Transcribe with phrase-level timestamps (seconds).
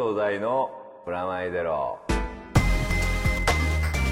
[0.00, 0.70] 藤大の
[1.04, 1.98] プラマイゼロ。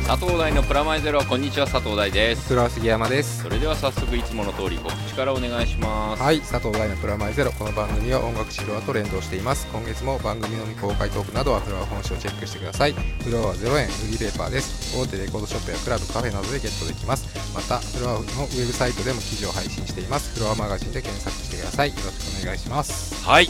[0.07, 2.49] 佐藤大のプラマイゼロこんにちは佐藤大です。
[2.49, 3.43] 黒杉山です。
[3.43, 6.23] それでは早速いつもの通り告知からお願いします。
[6.23, 7.53] はい佐藤大のプラマイゼロ。
[7.53, 9.67] この番組は音楽治療と連動しています。
[9.73, 12.93] 今月も番組の未公開トークなどはフロア本誌をチェックしてください。
[12.93, 14.95] フロアは0円フリーペーパーです。
[14.95, 17.25] 大手レコードショップやクラブカフェなどでゲットできます。
[17.55, 20.39] またフロアのウェブサイトでも記事を配信しています。
[20.39, 21.89] フロアマガジンで検索してください。
[21.89, 23.25] よろしくお願いします。
[23.25, 23.49] はい。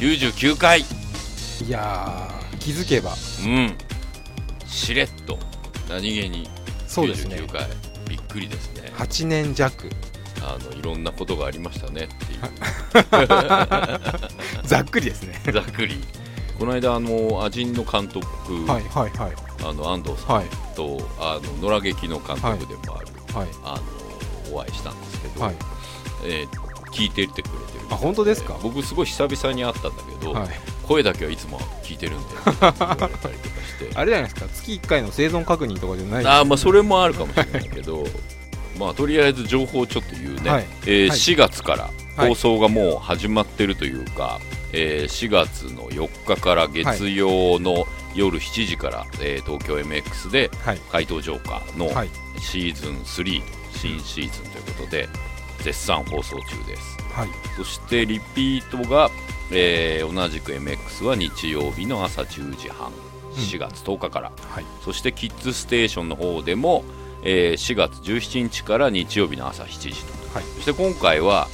[0.00, 0.84] 99回
[1.64, 3.12] いやー気づけば。
[3.12, 3.14] う
[3.48, 3.76] ん。
[4.66, 5.38] しれっと
[5.88, 6.48] 何気に
[6.86, 7.36] そうですね。
[7.36, 7.66] 99回。
[8.08, 8.92] びっくりですね。
[8.96, 9.88] 8年弱。
[10.42, 12.40] あのいろんなことがありましたねっていう。
[14.64, 15.40] ざっくりですね。
[15.52, 16.02] ざっくり。
[16.58, 18.26] この間あのアジンの監督、
[18.66, 19.32] はいはいはい。
[19.64, 20.46] あの安藤さんはい。
[20.74, 23.80] と、あの野良劇の監督でもある、はいあ
[24.50, 25.54] のお会いしたんですけど、はい。
[26.24, 26.65] えー
[26.96, 27.86] 聞いてってくれてる。
[27.90, 28.56] あ本当ですか？
[28.62, 30.48] 僕すごい久々に会ったんだけど、はい。
[30.86, 32.34] 声だけはいつも聞いてるんで
[33.94, 34.46] あれじゃないですか？
[34.52, 38.04] 月1回の生存確認とかじゃないあーまあそれもあるかもしれないけど
[38.78, 40.66] まあとりあえず情報をちょっと言うね、はい。
[40.86, 41.18] えーはい。
[41.18, 42.28] 4月からはい。
[42.30, 44.40] 放送がもう始まってるというか、
[44.72, 50.78] えー4月の4日から月曜の夜7時から、えー東京 MX ではい。
[50.92, 52.10] 怪盗ジョーカーのはい。
[52.40, 53.42] シーズン3
[53.74, 55.08] 新シーズンということで
[55.62, 56.96] 絶賛放送中です。
[57.12, 57.28] はい。
[57.56, 59.10] そしてリピートが、
[59.50, 62.88] えー同じく MX は日曜日の朝10時半。
[62.88, 62.90] う
[63.30, 63.32] ん。
[63.34, 64.64] 4月10日から、はい。
[64.84, 66.84] そしてキッズステーションの方でも、
[67.22, 70.12] えー4月17日から日曜日の朝7時と。
[70.34, 70.44] はい。
[70.56, 71.48] そして今回は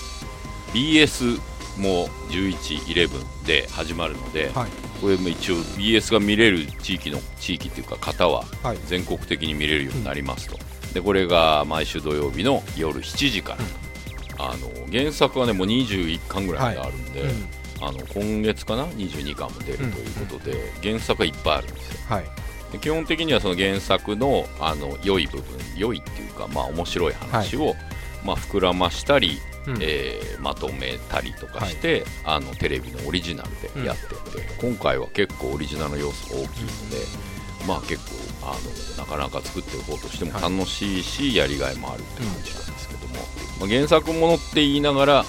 [0.75, 1.41] BS
[1.79, 4.71] も1111で始まるので、はい。
[5.01, 8.79] これも一応 BS が見れる地域の地域っていうか方ははい。
[8.87, 10.59] 全国的に見れるようになりますと、
[10.95, 13.59] でこれが毎週土曜日の夜7時から、
[14.51, 17.31] あの原作はねもう21巻ぐらいまであるんで、うん。
[17.81, 19.91] あの今月かな？22巻も出るという
[20.27, 21.99] ことで、原作はいっぱいあるんですよ。
[22.09, 22.25] はい。
[22.73, 27.75] で基本的にはその原作のあの良い部分良いっていうかまあ面白い話を、
[28.25, 29.79] まあ、膨らましたり、うん。
[29.81, 34.17] えーまとめたりとかして、あのテレビのオリジナルでやってて、
[34.61, 36.97] 今回は結構オリジナルの要素が大きいので、
[37.69, 37.99] まあ結
[38.41, 38.57] 構あ
[38.99, 42.92] のなかなか作っておこうとしても楽しいし、やりがいもあるって感じなんですけど。
[42.92, 42.92] も、
[43.63, 45.25] まあ、原作ものって言いながら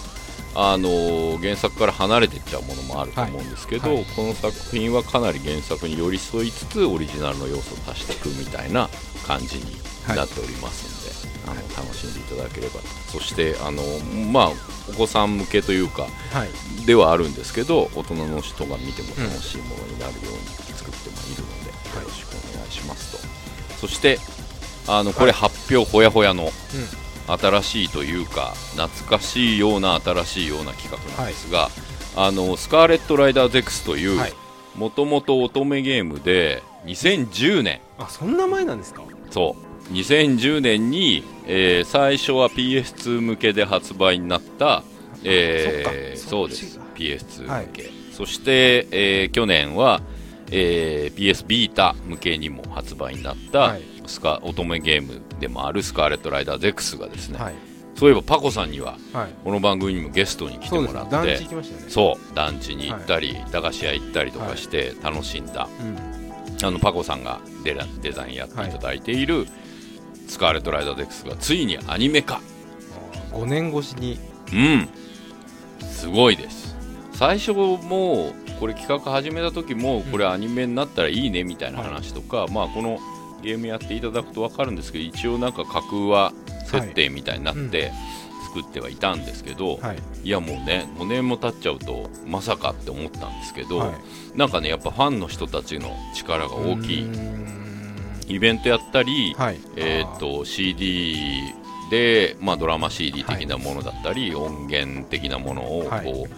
[0.56, 4.06] あの原作から離れていっちゃうものもあると思うんですけど、はいはい。
[4.16, 8.90] この作品はかなり原作に寄り添いつつオリジナルの要素を足していくみたいな
[9.26, 9.66] 感じに
[10.08, 12.82] なっておりますので、あの楽しんでいただければ。
[12.82, 13.82] とそしてあの、
[14.32, 14.50] まあ、
[14.90, 16.86] お子さん向けというかはい。
[16.86, 23.22] ではあるんですけど大人の人が見ても楽しいものになるように作ってもいるので、よろしくお願いします
[23.78, 23.88] と。
[23.88, 24.20] そして
[24.88, 26.52] あのこれ発表ほやほやの
[27.28, 31.70] 新しいというか懐かしいような新しいような企画なんですが、
[32.16, 34.34] あのスカーレット・ライダー ZEX というはい。
[34.76, 37.80] もともと乙女ゲームで2010年。
[38.00, 39.04] あそんな前なんですか？
[39.30, 39.56] そ
[39.90, 39.94] う。
[39.94, 44.84] 2010年に、えー最初は PS2 向けで発売になった、
[45.24, 46.74] えーそうです。
[46.74, 47.92] そっちが PS2 向け、はい。
[48.12, 50.02] そして、えー去年は、
[50.52, 57.54] えー PS ビータ向けにも発売になった、はいスカ乙女ゲームでもあるスカーレット・ライダー ZEX がですね、はい。
[57.96, 59.30] そういえばパコさんにははい。
[59.44, 61.90] この番組にもゲストに来てもらって団地行きましたよね。
[61.90, 66.66] そう団地に行ったり、駄菓子屋行ったりとかして楽しんだ、うん。
[66.66, 69.48] あのパコさんがデラデザインやっていただいている、
[70.28, 72.42] スカーレット・ライダー ZEX がついにアニメ化。
[73.32, 74.20] 5年越しに。
[74.54, 74.90] うん。
[75.82, 76.76] すごいです。
[77.14, 83.00] 最初もうこれ企画始めた時もこれアニメになったらいいねみたいな話とか、まあこの
[83.44, 86.34] ゲームやっていただくと分かるんですけど一応なんか架空は
[86.66, 87.92] 設定みたいになって
[88.54, 89.98] 作ってはいたんですけど、はい。
[90.24, 94.38] いやもうね5年も経っちゃうとまさかって思ったんですけど、はい。
[94.38, 97.08] なんかねやっぱファンの人たちの力が大きい
[98.28, 99.60] イベントやったり、はい。
[99.76, 101.54] えー、と CD
[101.90, 106.30] で、まあ、ドラマ CD 的なものだったり、音源的なものをこう、はい。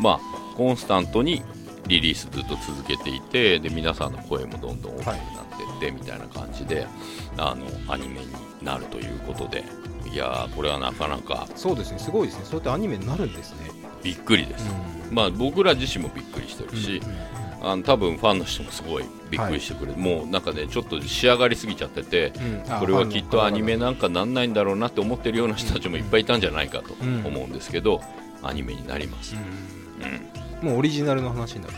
[0.00, 0.20] まあ、
[0.56, 1.42] コンスタントに
[1.86, 6.86] リリースずっと続けていてで皆さんの声もどんどん大きくなってて、みたいな感じで
[7.36, 8.26] あのアニメに
[8.62, 9.64] なるということで。
[10.12, 11.48] いやーこれはなかなか。
[11.56, 11.98] そうですね。
[11.98, 12.44] すごいですね。
[12.44, 13.70] そうやってアニメになるんですね。
[14.04, 14.66] びっくりです、
[15.10, 17.00] まあ、僕ら自身もびっくりしてるし、
[17.62, 22.32] あの多分ファンの人もすごいびっくりしてくれる、もうなんかねちょっと仕上がりすぎちゃってて、
[22.78, 28.02] これはきっとアニメなんかなんないんだろうなって思ってるような人たちもいっぱいいたんじゃないかとうん思うんですけど、
[28.42, 29.34] アニメになります、
[30.62, 30.68] うん。
[30.68, 31.74] もうオリジナルの話になる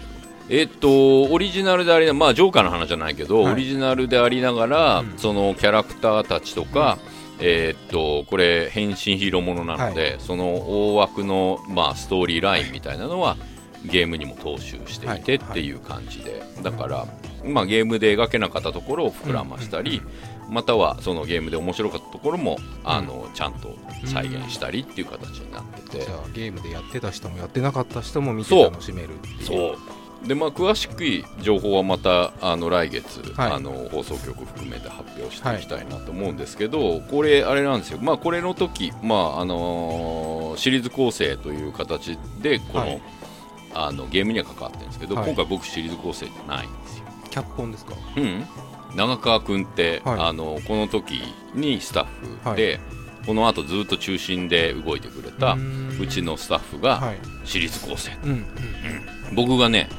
[0.48, 3.52] えっとオリジナルでありなまあジョーカーの話じゃないけど、はい。
[3.54, 5.14] オリジナルでありながら、うん。
[5.16, 6.98] そのキャラクターたちとか、
[7.40, 13.36] えーっとこれ変身ヒーローものなので、その大枠の、まあ、ストーリーラインみたいなのは
[13.84, 15.50] ゲームにも踏襲していてはい。
[15.50, 17.06] っていう感じで、だから、
[17.44, 20.00] まあ、ゲームで描けなかったところを膨らましたり、
[20.48, 29.44] またはそのゲームで面白かったところも、あのちゃんと再現したりっていう形になってて、じゃあゲームでやってた人もやってなかった人も見て楽しめるっていう。
[29.44, 29.78] そう
[30.24, 33.52] でまあ、詳しくい情報はまたあの来月、はい。
[33.52, 43.02] あの放送局含めて発表していきたいなと思うんですけど、これ、あれなんですよ、まあ、これの時、まああのーシリーズ構成という形でこの、はい。
[43.74, 45.26] あのゲームには関わってるんですけど、はい。
[45.26, 47.04] 今回、僕、シリーズ構成じゃないんですよ。
[47.30, 47.94] 脚本ですか？
[48.16, 48.46] うん、
[48.96, 50.20] 長川君って、はい。
[50.20, 51.20] あのこの時
[51.54, 52.06] にスタ
[52.44, 52.80] ッフで、
[53.26, 55.58] この後ずっと中心で動いてくれた
[56.00, 57.16] うちのスタッフがはい。
[57.44, 58.46] シリーズ構成、うん。
[59.34, 59.90] 僕がね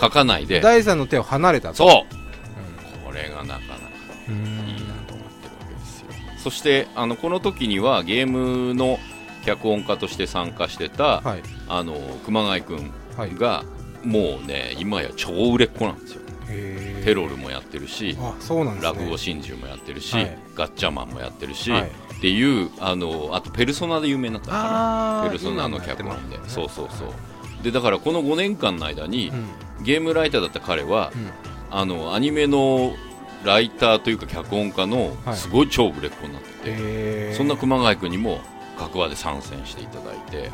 [0.00, 0.60] 書かないで。
[0.60, 1.74] 第三の手を離れたと。
[1.74, 1.88] そう。
[1.88, 4.32] うこれがなかなか。
[4.32, 4.68] ん。
[4.68, 6.08] いいなと思ってるわけですよ
[6.38, 8.98] そしてあのこの時にはゲームの
[9.44, 11.42] 脚本家として参加してた、はい。
[11.68, 11.94] あの
[12.24, 13.34] 熊谷君はい。
[13.34, 13.64] が、
[14.04, 16.20] もうね今や超売れっ子なんですよ。
[17.04, 18.18] テロルもやってるしね。
[18.82, 20.38] 落語真珠もやってるし、はい。
[20.54, 21.82] ガッチャマンもやってるし、はい。
[21.82, 25.22] っていうあのあとペルソナで有名になったのかな。
[25.22, 26.44] あーペルソナの脚本で、ね。
[26.48, 27.08] そうそうそう。
[27.62, 29.48] でだからこの5年間の間に、うん
[29.82, 31.30] ゲームライターだった彼は、うん。
[31.70, 32.94] あのアニメの
[33.44, 35.36] ライターというか脚本家のはい。
[35.36, 37.36] すごい超売れっ子になってて、へー。
[37.36, 38.40] そんな熊谷君にも
[38.78, 40.50] 各話で参戦していただいてはい。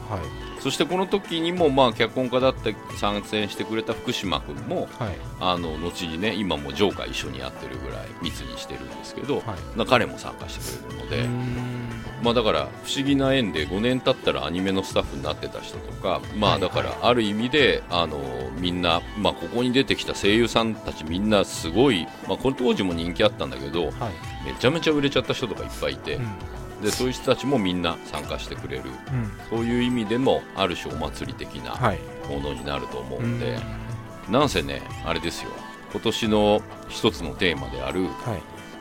[0.61, 5.17] そしてこの時にもまあ脚本家だって参戦してくれた福島君もはい。
[5.41, 9.43] あの後にね今もジョーカー一緒にやってるぐらい密にしてるんですけど、は
[9.75, 9.79] い。
[9.79, 11.29] な彼も参加してくれるので、
[12.27, 18.19] まあ、だから不思議な縁で5年経ったらアニメのスタッフになってた人とか、まはいあ、だからある意味であの
[18.59, 23.93] みんな、まあ、ここに出てきた声優さんたちみんなすごい、まあ、この当時も人気あったんだけどはい。
[24.45, 26.83] めちゃめちゃ売れちゃった人とかいっぱいいてうん。
[26.83, 28.83] でそういう人たちもみんな参加してくれる。
[29.13, 29.33] うん。
[29.49, 32.01] そういう意味でもある種お祭り的なはい。
[32.29, 33.37] ものになると思ううん。
[33.37, 33.57] んで、
[34.29, 35.51] なんせねあれですよ。
[35.93, 38.11] 今年の一つのテーマであるはい。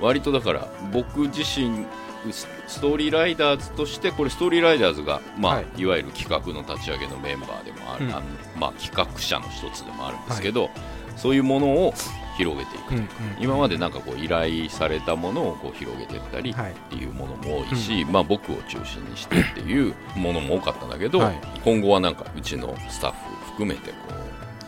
[0.01, 1.85] 割とだから僕自身
[2.33, 5.65] スストーリーライダーズとしてこれストーリーライダーズが、まあはい。
[5.77, 8.11] い、わゆる企画の立ち上げのメンバーでもある、うん。
[8.11, 8.21] あの
[8.59, 10.69] まあ、企画者の一つでもあるんですけど、
[11.15, 11.93] そういうものを
[12.37, 13.07] 広げていく、うんうん
[13.39, 16.73] 今までなんかこう依頼されたものをこう広げていったりっはい。
[16.89, 21.39] ていうものも多いし、まあ、僕を中心にしてっていうものも多かったんだけど、はい。
[21.63, 23.17] 今後はなんかうちのスタッフ
[23.51, 23.97] 含めてこ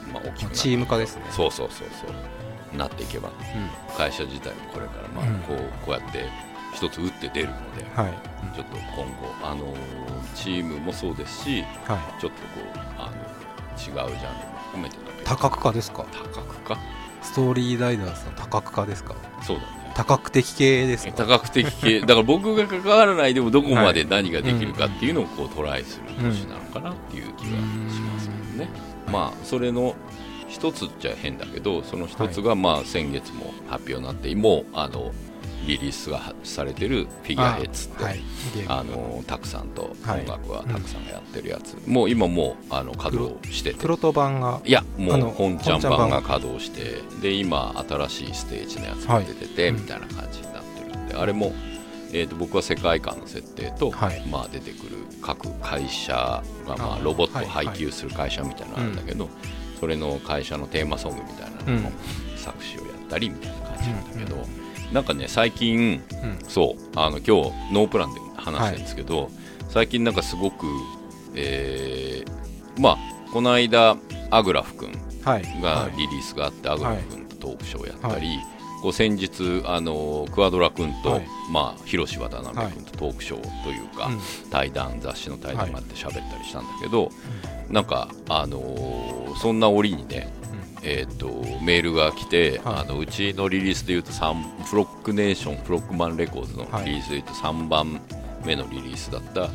[0.10, 1.24] う、まあ、大きくチーム化ですね。
[1.32, 3.96] そうそうそうそうなっていけばうん。
[3.98, 5.40] 会社自体もこれからまあうん。
[5.42, 6.26] こうこうやって
[6.78, 8.14] 一つ打って出るので、はい。
[8.56, 9.78] ちょっと今後、あのー
[10.36, 12.22] チームもそうですしはい。
[12.22, 13.18] ちょっとこうあの
[14.06, 16.06] 違うジャンルも含めてだけど多角化ですか？
[16.12, 16.78] 多角化
[17.24, 19.16] ストーリーライダーズの多角化ですか？
[19.42, 19.94] そうだね。
[19.96, 21.14] 多角的系ですか？
[21.14, 28.70] 多角的系だから僕が関わらないでもどこまで何ができるかっていうのをこうトライする年なのかなっていう気がしますけどね、
[29.12, 29.96] まあそれの
[30.48, 35.12] 一つっちゃ変だけどその一つがまあ先月も発表になってもうあの
[35.66, 38.20] リリースがされてるフィギュアヘッズってはい。
[38.68, 40.22] あのタクさんとはい。
[40.22, 43.80] 音楽はタクさんがやってるやつ、もう今もうあの稼働してて。
[43.80, 46.10] プロト版がいやもう本ちゃん版版。
[46.10, 51.54] が稼働してで今新しいステージのやつが出てて、はいみたいな感じになってるんであれも、
[52.12, 54.26] えー、と僕は世界観の設定と、はい。
[54.28, 59.30] まあ、出てくる各会社が、まあ、あロボットをはい配給する会社みたいなのあるんだけど、
[59.80, 62.38] それの会社のテーマソングみたいなののうん。
[62.38, 66.40] 作詞をやったりみたいな感じなんだけど、うんなんかね最近うん。
[66.48, 69.30] そうあの今日ノープランで話してるんですけど、
[69.70, 70.66] 最近なんかすごく、
[71.36, 72.98] えーまあ
[73.34, 73.98] この間
[74.30, 74.92] アグラフ君
[75.24, 75.62] はい。
[75.62, 75.98] がはい。
[75.98, 78.40] リリースがあって、アグラフ君とトークショーやったり、
[78.82, 81.28] こう先日あの Quadra 君と、はい。
[81.52, 87.12] まあ、ヒロシワタナベ君とトークショーというか、うん対談雑誌の対談があって喋ったりしたんだけど、
[87.70, 90.30] なんか、あのーそんな折にね、
[90.84, 91.28] えー、と
[91.64, 92.76] メールが来て、はい。
[92.78, 98.00] あのうちのリリースでいうと3 Frognation Frogman Records のリリースでいうと3番
[98.46, 99.52] 目のリリースだった、はい。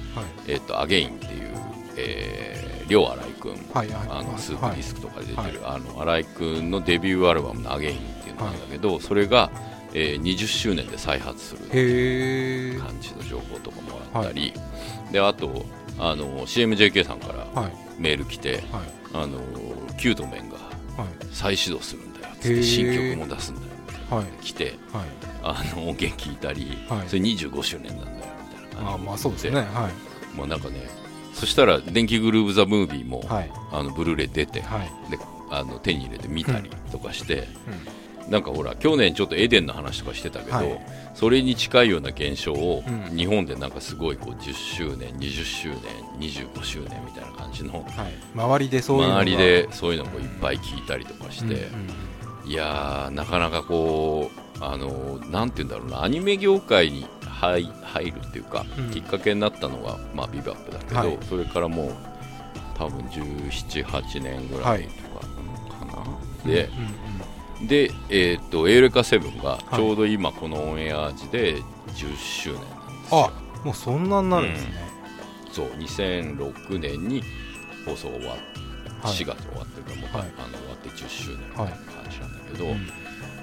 [0.48, 1.50] えー、と Again っていう、
[1.96, 4.08] えー、両新井君、はいはい。
[4.10, 9.50] あの Soup-Disk とかで出てる、はあの新井君のデビューアルバムの「アゲインっていうのなんだけど、それが、
[9.94, 14.54] えー20周年で再発するへえ感じの情報とかもらったり、
[15.10, 15.66] であと
[15.98, 17.72] あの CMJK さんからはい。
[17.98, 18.62] メール来て、はい。
[19.14, 19.38] あの
[19.98, 20.51] キュートメンがはい
[21.32, 24.26] 再始動するんだよつって新曲も出すんだよみたいなはい。
[24.42, 25.04] 来てはい。
[25.44, 27.08] あの音源聞いたり、はい。
[27.08, 29.30] それ25周年なんだよみたいな感じあまあそ
[30.46, 30.88] なんかね
[31.34, 33.50] そしたら「電気グルーヴ・ザ・ムービーも」はい。
[33.72, 35.11] あのブルーレイ出て、はい。
[35.11, 35.18] で
[35.50, 37.46] あの手に入れて見たりとかして、
[38.28, 40.80] なんかほら去年ちょっとエデンの話とかしてたけど、はい
[41.14, 43.16] それに近いような現象をうん。
[43.16, 45.78] 日本でなんかすごいこう10周年20周年
[46.19, 47.85] 25周年みたいな感じのはい、
[48.35, 49.21] 周りでそういうのが。
[49.21, 51.69] 周りでそういうのもいっぱい聞いたりとかして、
[52.47, 58.90] いやーなかなかこうあのなんて言うんだろうなアニメ業界に入入るっていうか、うん。
[58.90, 61.19] きっかけになったのが、まあ、ビバップだけど、はい。
[61.28, 61.95] それからもう
[62.75, 66.04] 多分1718年ぐらいとかなのか
[66.45, 67.01] な、でうん
[67.66, 69.76] で、えー、とエウレカセブンがい。
[69.76, 71.57] ちょうど今このオンエア時で
[71.95, 74.73] 10周年なんですうんよ、あもうそんなになるんですね、
[75.52, 77.23] そう2006年に
[77.87, 78.37] 放送終わっ
[79.02, 79.14] はい。
[79.14, 80.33] 4月終わってるからもう、はい。
[80.38, 81.76] あの終わって10周年みたいな感
[82.11, 82.88] じなんだけど、うん。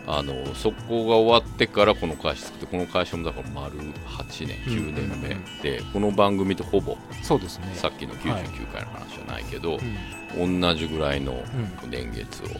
[0.07, 7.71] あのそこが終わってからこの会社作ってこの会社もだから丸8年9年目、うんうんうんでこの番組とほぼそうですね。
[7.75, 9.77] さっきの99回の話じゃないけど、
[10.37, 10.61] うん。
[10.61, 11.43] 同じぐらいのん。
[11.89, 12.55] 年月をはい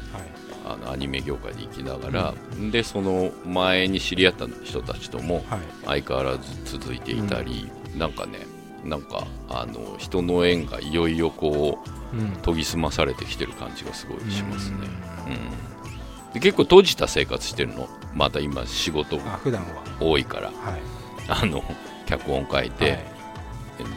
[0.72, 2.34] あのアニメ業界で生きながら、
[2.72, 5.60] でその前に知り合った人たちともはい。
[6.04, 8.40] 相変わらず続いていたり、なんかね
[8.84, 11.80] なんかあの人の縁がいよいよこ
[12.14, 12.32] ううん。
[12.42, 14.78] 研ぎ澄まされてきてる感じがすごいしますね。
[14.78, 15.34] うん。
[15.34, 16.34] うん。
[16.34, 17.88] で結構閉じた生活してるの？
[18.14, 19.84] また今仕事あ普段は。
[20.00, 20.48] 多いから。
[20.52, 20.82] はい。
[21.28, 21.64] あの
[22.06, 23.19] 脚本書いて、はい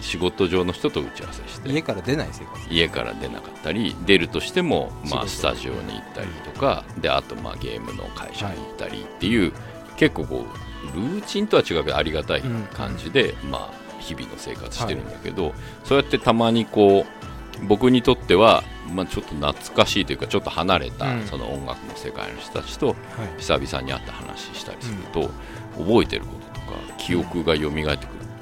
[0.00, 1.68] 仕事上の人と打ち合わせして。
[1.68, 2.68] 家から出ない生活。
[2.70, 9.52] 家から出なかったり出るとしても、まあ、スタジオに行ったりとかであとまあゲームの会社に行ったりっていう、
[9.96, 10.46] 結構こ
[10.94, 12.42] うルーチンとは違うけどありがたい
[12.74, 21.26] 感じで、まあ、日々の生活してるんだけど、そうやってたまにこう僕にとっては、まあ、ちょっと懐かしいというかちょっと離れた、うん。
[21.26, 22.96] その音楽の世界の人たちとはい。
[23.38, 25.30] 久々に会った話したりすると、
[25.78, 27.96] 覚えてることとか記憶が蘇ってくる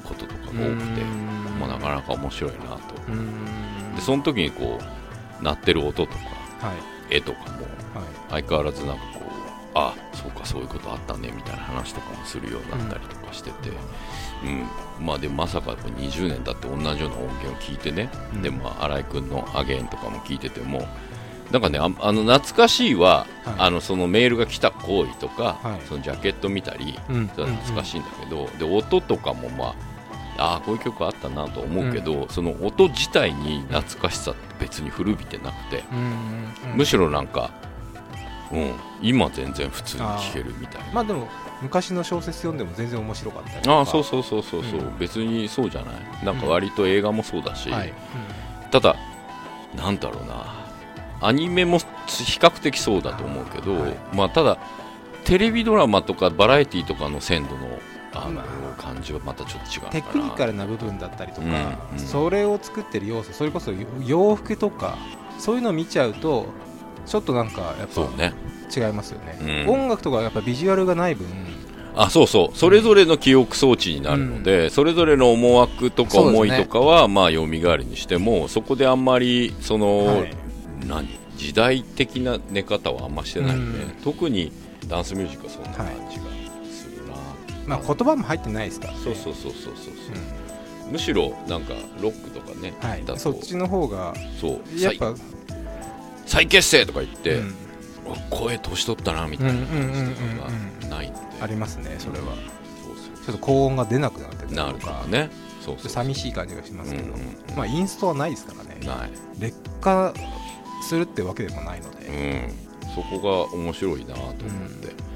[0.05, 1.03] こととかが多くて、
[1.61, 2.79] まあ、なかなか面白いなと。
[3.95, 4.79] でその時にこ
[5.41, 6.19] う鳴ってる音とか
[6.67, 6.73] は
[7.11, 7.17] い。
[7.17, 8.03] 絵とかもは
[8.39, 8.43] い。
[8.43, 9.31] 相変わらずなんかこう
[9.75, 13.71] あそうかそういうことあったねみたいな話とかもするようになったりとかしてて、
[14.99, 15.05] うん。
[15.05, 18.43] まあでもまさか20年経って同じような音源を聞いてね、うん。
[18.43, 20.87] でまあ新井君の「アゲイン」とかも聞いてても
[21.51, 23.55] なんかねああの懐かしいは、はい。
[23.59, 25.87] あのそのメールが来た行為とか、はい。
[25.89, 27.27] そのジャケット見たり、うん。
[27.29, 29.75] 懐かしいんだけど、で音とかもまあ
[30.41, 36.05] ああこういう曲あったなと思うけど、その音自体に懐かしさって別に古びてなくて、うんうん
[36.73, 36.77] うん。
[36.79, 37.51] むしろなんか、
[38.51, 40.93] うん、今全然普通に聴けるみたいな。
[40.93, 41.29] まあでも
[41.63, 44.99] 昔の小説読んでも全然面白かったああそうそうそうそうそう、うん。
[44.99, 46.25] 別にそうじゃない。
[46.25, 47.93] なんか割と映画もそうだし、はい。
[48.71, 48.97] ただ
[49.77, 50.59] なんだろうな。
[51.23, 51.85] アニメも比
[52.39, 53.97] 較的そうだと思うけど、はい。
[54.15, 54.59] まあただ
[55.25, 57.79] テレビドラマとかバラエティーとかの鮮度の
[58.13, 58.45] あのま
[58.77, 61.51] 感じはまたちょっと違うテクニカルな部分だったりとか、う
[61.95, 62.07] んうん。
[62.07, 63.73] それを作ってる要素それこそ
[64.05, 64.99] 洋服とか
[65.39, 66.47] そういうのを見ちゃうと
[67.07, 68.03] ちょっとなんかやっぱ
[68.87, 69.75] 違いますよね、うん。
[69.75, 71.27] 音楽とかやっぱビジュアルがない分
[71.97, 72.57] あそうそう。
[72.57, 80.35] それぞれの記憶装置になるので、それぞれの思惑とか思いとかは、まあ蘇るにしてもそこであんまりその、はい。
[80.87, 83.91] 何時代的な寝方はあんましてないんで、うん。
[84.03, 84.53] 特に
[84.87, 86.25] ダンスミュージックはそんな感じが
[87.71, 88.89] まあ、言葉も入ってないですか。
[88.89, 89.95] ら、そうそうそうそうそうそう、
[90.89, 93.05] うむしろなんかロックとかね、んはい。
[93.17, 94.81] そっちの方がそう。
[94.81, 95.25] やっぱ、再
[96.27, 97.55] 再結成とか言って、うん。
[98.13, 100.43] あ声年取ったなみたいな感じと
[100.83, 102.25] かがないありますねそれは。
[102.25, 105.31] そうそうちょっと高音が出なくなってたりとなるとかね。
[105.65, 107.57] そうそう寂しい感じがしますけど、うんうんうん。
[107.57, 108.85] まあインストはないですからね。
[108.85, 109.11] ない。
[109.39, 110.13] 劣化
[110.83, 115.10] するってわけでもないので、うん、そこが面白いなと思って、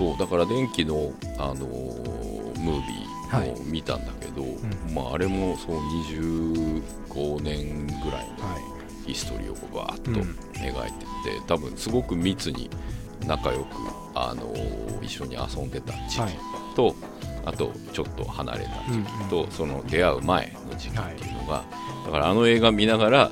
[0.00, 4.94] そうだから電気の、あのームービーを見たんだけど、ん。
[4.94, 8.56] まあ、あれもそう25年ぐらいのは
[9.06, 10.36] ヒストリーをこうバーッとうん。
[10.54, 11.04] 描いて
[11.38, 12.70] て、多分すごく密に
[13.26, 13.66] 仲良く、
[14.14, 16.38] あのー一緒に遊んでた時期
[16.74, 16.94] と、
[17.44, 21.64] あとちょっと離れた時期と、その出会う前の時期っていうのが、
[22.06, 23.30] だからあの映画見ながら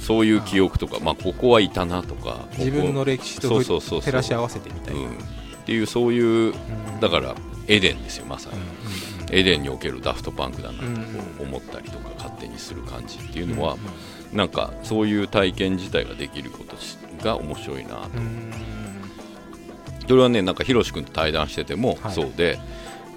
[0.00, 4.00] そういう記憶とか、まあ、ここはいたなとかい、自分の歴史とそうそうそうそう。
[4.02, 5.18] 照らし合わせてみたいな、うん、
[5.68, 6.54] っていうそういう
[6.98, 7.34] だから
[7.66, 13.76] エデンですよまさに、エデンにおけるダフトパンクだなと思ったりとか勝手にする感じっていうのは、
[14.32, 16.74] なんかそういう体験自体ができること
[17.22, 18.50] が面白いなと、うん
[20.08, 22.14] それはねなんかヒロシ君と対談しててもはい。
[22.14, 22.58] そうで、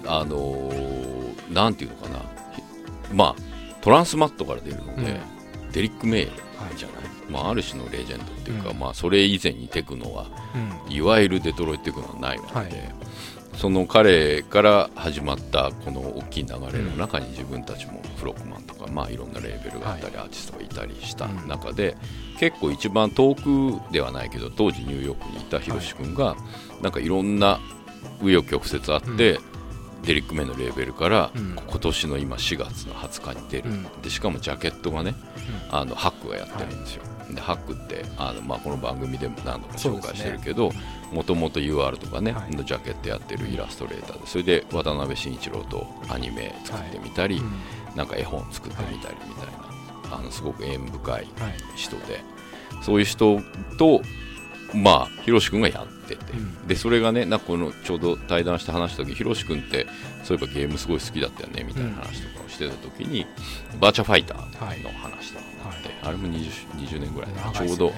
[0.04, 2.18] あのーなんていうのかな。
[2.18, 2.62] ひ
[3.14, 3.34] まあ
[3.80, 5.20] トランスマットから出るので、
[5.72, 6.30] デリック・メイ
[6.76, 6.96] じゃない、
[7.28, 8.78] まあ、ある種のレジェンドっていうか、うん。
[8.78, 10.26] まあ、それ以前にテクノは、
[10.86, 10.92] うん。
[10.92, 12.94] いわゆるデトロイトテクノはないわけで、はい。
[13.56, 21.96] その彼から始まったこの大きい流れの中に自分たちもフロックマンとか、まあ、いろんなレーベルがあったり、アーティストがいたりした中で、
[22.38, 26.34] 結構一番遠くではないけど当時ニューヨークにいたヒロシ君が、
[26.80, 27.60] なんかいろんな
[28.20, 29.38] 紆余曲折あって、
[30.04, 31.56] デリック・メイのレーベルから、うん。
[31.56, 34.02] 今年の今4月の20日に出る、うん。
[34.02, 35.14] でしかもジャケットがね、
[35.70, 40.72] あのハックがやってるんですよ、でハックってあの、まあ、この番組でも何度か紹介してるけど
[41.12, 42.54] もともと UR とかね、はい。
[42.54, 47.52] のジャケットやってるイラストレーターでそれで渡辺慎一郎とアニメ作ってみたり、うん。
[47.96, 49.46] なんか絵本作ってみたりみたい
[50.10, 51.26] な、あのすごく縁深いはい。
[51.76, 52.20] 人で
[52.82, 53.40] そういう人
[53.78, 54.02] と
[54.74, 56.66] まあひろし君がやってて、うん。
[56.66, 59.86] でそれがねなんかこのちょうど対談して話した時ひろし君って
[60.24, 63.26] そういえばゲームすごい好きだったよねみたいな話とかをしてた時に、
[63.80, 67.92] バーチャファイターの話とかになって、あれも 20, 20年ぐらい、長ちょうど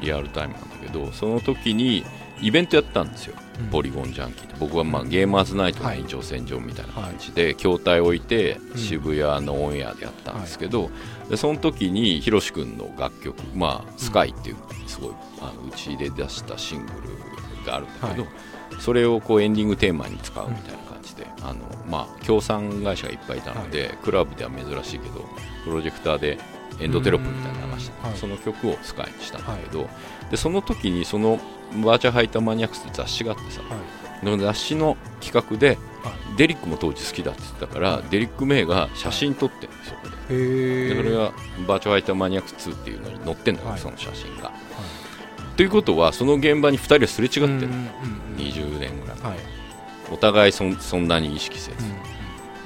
[0.00, 2.04] リアルタイムなんだけどその時に
[2.40, 3.66] イベントやったんですよ、うん。
[3.68, 4.56] ポリゴンジャンキーって。
[4.58, 8.78] 僕はまあゲーマーズナイトの延長線上みたいな感じで筐体置いてうん。
[8.78, 10.90] 渋谷のオンエアでやったんですけど、
[11.30, 14.56] でその時にひろし君の楽曲「まあ、スカイっていう
[14.86, 18.32] すごいあのうちで出したシングルがあるんだけど、はい。
[18.80, 25.24] それをこうエンディングテーマに使うみたいな感じで、あのまあ、協賛会社がいっぱいいたので、クラブでは珍しいけど
[25.64, 26.38] プロジェクターで
[26.78, 28.18] エンドテロップみたいなの流してうんはい。
[28.18, 29.88] その曲をスカイにしたんだけど、
[30.30, 31.40] でその時にその
[31.84, 33.62] バーチャハイターマニアックスって雑誌があってさ、
[34.22, 40.15] の雑誌の企画ではデリックも当時好きだって言ってたから、デリック・メイが写真撮ってるんですよ、そこで。
[40.28, 41.32] でそれが
[41.66, 43.78] バーチャルハイターマニアック2っていうのに載ってんだよ、はい。
[43.78, 44.52] その写真が。
[45.56, 49.38] ということはその現場に2人はすれ違ってる、うんうんうん20年ぐらいはい。
[50.12, 51.78] お互いそんそんなに意識せず、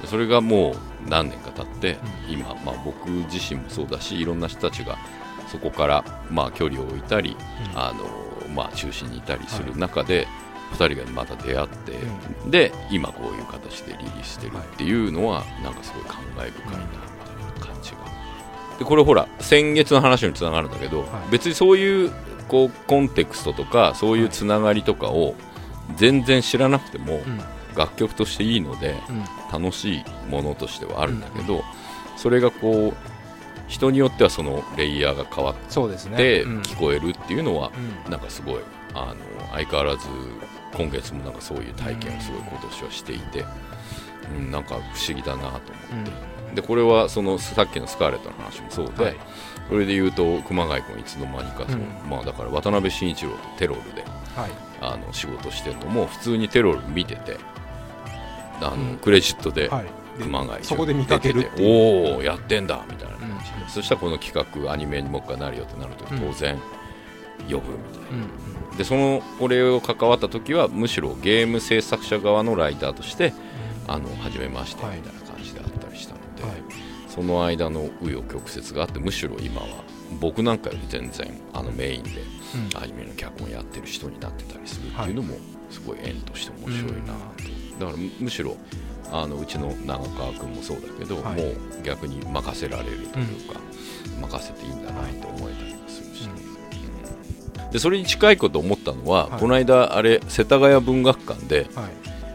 [0.05, 1.97] それがもう何年か経って、
[2.29, 4.97] 今、まあ、僕自身もそうだしいろんな人たちが
[5.47, 7.35] そこから、まあ、距離を置いたり、
[7.73, 7.79] うん。
[7.79, 8.05] あの
[8.53, 10.27] まあ、中心にいたりする中で、
[10.73, 11.93] 2人がまた出会って、
[12.47, 17.10] うで今こういう形でリリースしてるっていうのは、なんかすごい感慨深いな。
[18.81, 21.31] でこれほら先月の話につながるんだけど、はい。
[21.31, 22.11] 別にそういう
[22.47, 25.35] こうコンテクストとかそういうつながりとかを
[25.97, 27.39] 全然知らなくても、うん。
[27.77, 29.61] 楽曲としていいのでうん。
[29.61, 31.63] 楽しいものとしてはあるんだけど、
[32.17, 32.93] それがこう
[33.67, 36.61] 人によってはそのレイヤーが変わってうん。
[36.61, 37.71] 聞こえるっていうのは、
[38.05, 38.11] うん。
[38.11, 38.55] なんかすごい
[38.95, 40.07] あの相変わらず
[40.73, 43.45] 今月もなんかそういう体験をすごい今年はしていて、
[44.35, 45.59] うん、なんか不思議だなと思っ
[46.05, 49.15] て、でこれはそのさっきのスカーレットの話もそうで、はい
[49.69, 52.09] それで言うと熊谷君いつの間にかそう、うん。
[52.09, 54.03] まあだから渡辺慎一郎とテロールで
[54.35, 54.51] はい。
[54.81, 57.37] あの仕事してるのも普通にテロール見てて
[58.59, 58.97] あの、うん。
[58.97, 59.71] クレジットで
[60.19, 63.15] 熊谷そこで見かけるっておおやってんだみたいな。
[63.15, 63.69] 感じで、うん。
[63.69, 66.19] そしたらこの企画アニメにもう一回なるよってなるとうん。
[66.19, 66.59] 当然
[67.49, 68.25] 呼ぶみたいな、
[68.71, 68.77] うん。
[68.77, 73.33] でそのこれを関わった時はむしろゲーム制作者側のライターとして
[73.87, 75.03] あの初めましてみたいな。
[75.05, 75.20] 感じ
[77.13, 79.67] その間の紆余曲折があってむしろ今は
[80.19, 82.09] 僕なんかより全然あのメインで
[82.73, 82.81] うん。
[82.81, 85.35] アニメの脚本やってる人になってたりするっていうのも
[85.69, 88.57] すごい縁として面白いなと、だからむむしろ
[89.11, 91.41] あのうちの長川君もそうだけど、はい。
[91.41, 93.59] もう逆に任せられるというか、
[94.21, 96.29] 任せていいんだなと思えたりもするし、
[97.57, 97.71] うん。
[97.71, 99.39] でそれに近いこと思ったのは、はい。
[99.39, 101.91] この間あれ世田谷文学館ではい。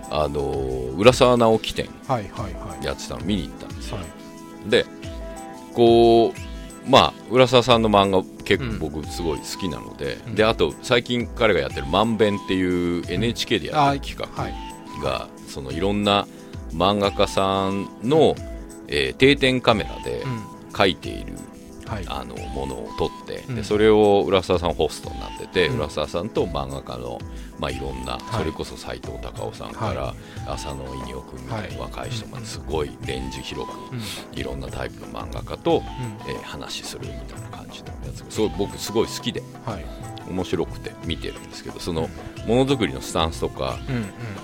[0.09, 0.41] あの
[0.97, 1.89] 浦沢直樹展
[2.81, 4.07] やってたの見に行ったんですよ、はい
[4.68, 4.85] で
[5.74, 8.79] こうまあ浦沢さんの漫画結うん。
[8.79, 10.35] 構僕すごい好きなので、うん。
[10.37, 14.55] であと最近彼がやってる「まんべん」っていう NHK でやってる企はい。
[15.02, 16.26] 画が、そのいろんな
[16.72, 18.35] 漫画家さんの、
[18.88, 20.42] えー定点カメラでうん。
[20.72, 21.42] 描いている、はい
[22.07, 23.55] あのものを撮って、うん。
[23.57, 25.77] でそれを浦沢さんホストになってて、うん。
[25.79, 27.18] 浦沢さんと漫画家の、
[27.59, 28.20] まあ、いろんな、い。
[28.37, 30.14] それこそ斎藤隆夫さんから、は
[30.46, 31.79] 浅野稲夫君みたいなはい。
[31.79, 34.38] 若い人まですごいレンジ広く、うん。
[34.38, 35.81] いろんなタイプの漫画家と、う
[36.29, 39.85] えー話するみたいな感じのやつがすごい僕すごい好きではい。
[40.29, 42.09] 面白くて見てるんですけどその
[42.46, 43.79] ものづくりのスタンスとか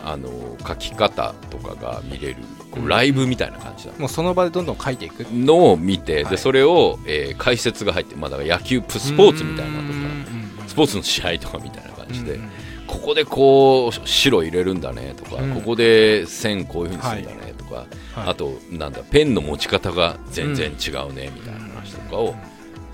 [0.05, 0.29] あの
[0.67, 2.37] 書き方とかが見れる
[2.73, 5.21] こうライブみたいな感じだもうその場でどんどん書いていく。
[5.31, 6.33] のを見て、はい。
[6.33, 12.41] でそれを、えー解説が入って、まあ、だから野球プスポーツみたいなとかスポーツの試合とかみたいな感じで、
[12.87, 15.55] ここでこう白入れるんだねとか、うん。
[15.55, 17.87] ここで線こういうふうにするんだねとか、はい。
[18.15, 22.35] あとなんだペンの持ち方が全然違うねみたいな話とかを、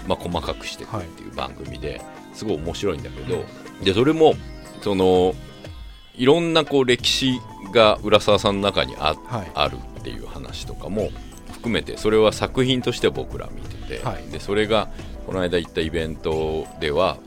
[0.06, 2.00] まあ、細かくしていくっていう番組で
[2.34, 3.44] すごい面白いんだけど、
[3.84, 4.34] でそれも
[4.82, 5.34] その
[6.18, 7.40] いろんなこう歴史
[7.72, 9.50] が浦沢さんの中にあ,、はい。
[9.54, 11.10] あるっていう話とかも
[11.52, 14.30] 含めてそれは作品として僕ら見てて、はい。
[14.30, 14.88] でそれが
[15.26, 17.18] この間行ったイベントでは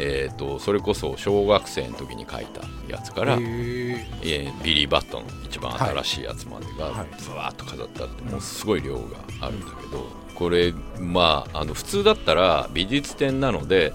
[0.00, 7.20] えー、とそれこそ小学生の時に書いたやつから、へえーービリー・バットの一番新しいやつまでがはい。
[7.20, 9.00] ずわーっと飾ってあってもうすごい量が
[9.40, 10.06] あるんだけど
[10.36, 13.92] これまああの普通だったら美術展なので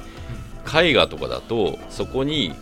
[0.76, 2.54] 絵画とかだとそこに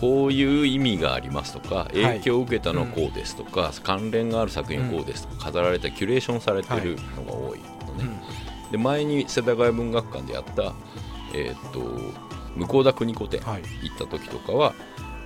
[0.00, 8.22] こういう意味がありますとか影響を受けたのはこうですとか、関連がある作品はこうですとか飾られたキュレーションされてるのが多いのね、
[8.72, 10.74] で前に世田谷文学館でやった、
[11.34, 11.80] えー、と
[12.56, 13.62] 向田邦子展はい。
[13.82, 14.74] 行った時とかは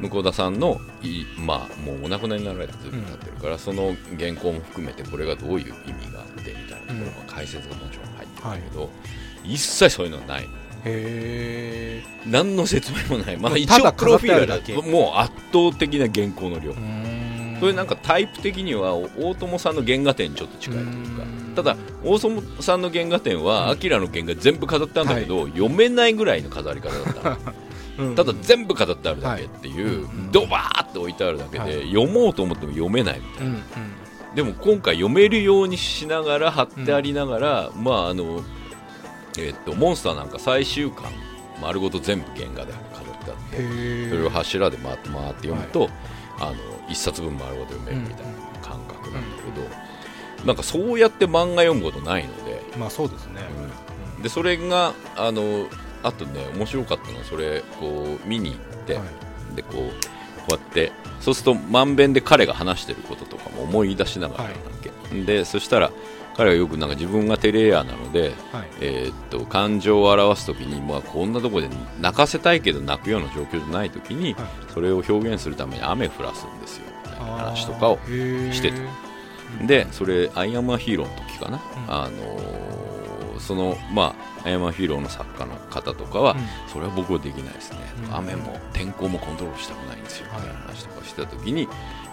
[0.01, 8.91] 向田さんのいまあもうお亡くなりになられたずいぶん経ってるから、その原稿も含めてこれがどういう意味があってみたいなところが解説がもちろん入ってるけど、
[9.45, 10.49] 一切そういうのはない
[10.85, 14.75] へ何の説明もない、まあ、一応プロフィールだけ。
[14.75, 21.23] もう圧倒的な原稿の量、えそれなんかタイプ的には大友さんの原画展にちょっと近いというか。
[21.23, 21.55] うん。
[21.55, 23.71] ただ大友さんの原画展はうん。
[23.71, 27.37] アキラの原画全部飾ってあるんだけど、読めないぐらいの飾り方だったの。
[27.99, 28.15] うん。
[28.17, 30.13] ただ全部飾ってあるだけっていう、はい。
[30.33, 31.89] ドバーって置いてあるだけで、はい。
[31.89, 33.63] 読もうと思っても読めないみたいな、うんうん。
[34.35, 38.43] でも今回読めるようにしながら貼ってありながら、まああの
[39.39, 41.13] えっとモンスターなんか最終巻
[41.61, 45.89] 丸ごと全部原画で飾ってあってへそれを柱で回って回って読むと、
[46.39, 46.55] あの
[46.89, 53.43] 一冊分丸ごと読めるみたいな感覚なんだけど、なんかそうやって漫画読むことないので、まあそうですね。
[54.17, 54.23] うん。
[54.23, 55.67] でそれがあの
[56.03, 59.57] あとね面白かったのはそれこう見に行って、はい。
[59.57, 59.85] でこうこ
[60.49, 65.91] うやってそうするとまんべんで彼が話してることとかも思い出しながらなんだっけ、でそしたら
[66.37, 68.69] 彼はよくなんか自分がテレアなので、はい。
[68.81, 71.71] えーっと感情を表すときに、まあ、こんなところで
[72.01, 74.45] 泣かせたいけど泣くような状況じゃないときに、はい。
[74.73, 76.85] それを表現するために雨降らすんですよ。
[77.05, 81.95] みたいな話とかをしてたでそれ「アイアムアヒーロー」の時かな、うん。
[81.95, 82.85] あのー
[83.39, 86.39] そのまあアイアムアヒーローの作家の方とかは、うん。
[86.73, 88.17] それは僕はできないですね、うん。
[88.17, 90.41] 雨も天候もコントロールしたくないんですよ、はい。
[90.43, 91.69] みたいな話とかしてた時に、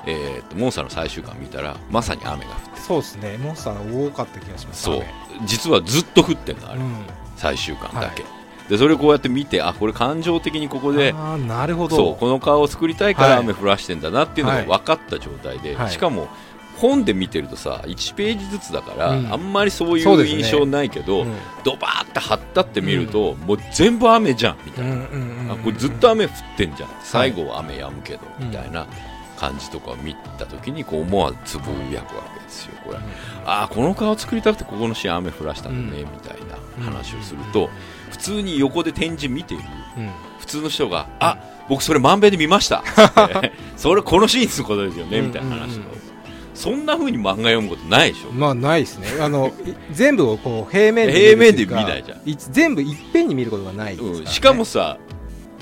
[0.05, 3.37] えーっとモンスターの最終巻見たらまさに雨が降ってそうですね。
[3.37, 4.83] モンスター多かった気がします。
[4.83, 4.95] そう。
[4.97, 5.05] 雨。
[5.45, 7.05] 実はずっと降ってんのあれ、うん。
[7.37, 8.29] 最終巻だけ、は
[8.69, 11.95] でそれをこうやって見てあこれ感情的にここであーなるほど。
[11.95, 13.39] そうこの顔を作りたいからはい。
[13.39, 14.67] 雨降らしてんだなっていうのがはい。
[14.67, 15.91] 分かった状態で、はい。
[15.91, 16.27] しかも
[16.77, 19.31] 本で見てるとさ1ページずつだから、うん。
[19.31, 21.35] あんまりそういう印象ないけど、うん。
[21.63, 26.89] ドバーって張ったって見ると、もう全部雨じゃんみたいな、うんうんうんうんあこれずっと雨降ってんじゃん。
[27.03, 28.87] 最後は雨止むけど、みたいな
[29.41, 32.99] 感じとかを見た時にこう思わずつぶやくわけですよこれ、
[33.43, 36.11] あーこの顔作りたくてここのシーン雨降らしたんだね、うん。
[36.11, 37.71] みたいな話をすると、
[38.11, 39.63] 普通に横で展示見ている
[39.97, 40.11] うん。
[40.39, 41.37] 普通の人が「あ
[41.69, 42.83] 僕それ満遍で見ました」
[43.77, 45.25] それこのシーンのことですよね、うん。
[45.27, 46.01] みたいな話を、うんうん
[46.53, 49.07] そんな風に漫画読むことないでしょ、まあないですね。
[49.19, 49.51] あのい
[49.91, 52.29] 全部をこう平面で平面で見ないじゃん。
[52.29, 54.03] い全部いっぺんに見ることがないね。
[54.03, 54.97] うん、しかもさ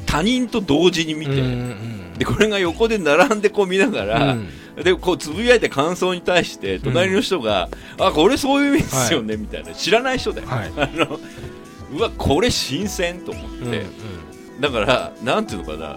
[0.06, 4.50] 他人と同時に見て、うんうんでこれが横で並んでこう見ながら、うん。
[4.84, 9.74] でこうつぶやいて感想に対して隣の人が、あこれそういう意味ですよね、みたいな。
[9.74, 10.72] 知らない人だよ、はい。
[10.78, 11.20] あの
[11.98, 14.62] うわこれ新鮮と思って、うんうん。
[14.62, 15.96] だからなんていうのかな。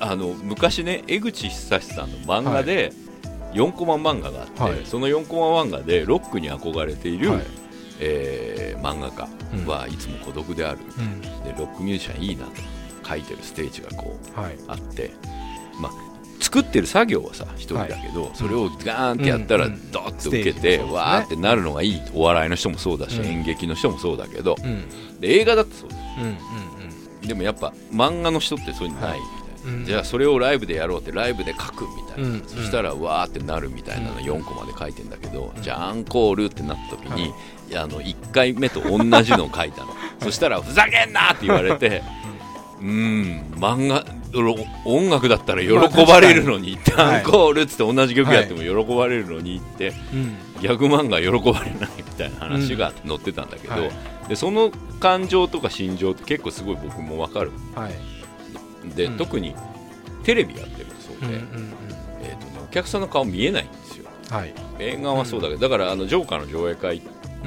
[0.00, 2.92] あの昔ね江口久志さんの漫画で
[3.52, 4.80] 4コマ漫画があって、はい。
[4.84, 7.42] その4コマ漫画でロックに憧れている、はい。
[8.00, 9.28] えー漫画家
[9.66, 11.20] はいつも孤独である、うん。
[11.20, 12.50] でロックミュージシャンいいなと
[13.06, 14.56] 書いてるステージがこうはい。
[14.68, 15.10] あって、
[15.80, 15.92] まあ、
[16.40, 19.90] 作ってる作業はさ一人だけど、それをガーンってやったらうんうん。
[19.92, 20.92] ドーッと受けて、ステージもそうですね。
[20.92, 22.00] わーってなるのがいい。
[22.14, 23.26] お笑いの人もそうだし、うん。
[23.26, 25.20] 演劇の人もそうだけど、うん。
[25.20, 26.02] で映画だってそうだよ。
[26.18, 26.34] うんうん
[27.26, 37.32] でもやっぱ漫画の人ってそういうのないはいみたいな、うんじゃあそれをライブでやろうってライブで書くみたいな、うんそしたらわーってなるみたいなの4コマで書いてんだけど、じゃあアンコールってなった時に、
[37.74, 39.94] あの1回目と同じのを書いたの。
[40.20, 42.02] そしたらふざけんなって言われて
[42.84, 43.54] うーん。
[43.56, 45.72] 漫画ろ音楽だったら喜
[46.06, 53.90] ばれるのにって、まあアンコールっつって同じ曲やっても喜ばれるのにって、うんギャグ漫画喜ばれないみたいな話が載ってたんだけど、はい
[54.28, 57.52] でその感情とか心情って結構すごい僕も分かる。
[57.74, 58.96] はい。
[58.96, 59.16] で、うん。
[59.18, 59.54] 特に
[60.22, 61.74] テレビやってるそうで、うんうんうん。
[62.22, 64.06] えーとね、お客さんの顔見えないんですよ。
[64.30, 64.54] はい。
[64.78, 67.02] 映画はそうだけど、だからあのジョーカーの上映会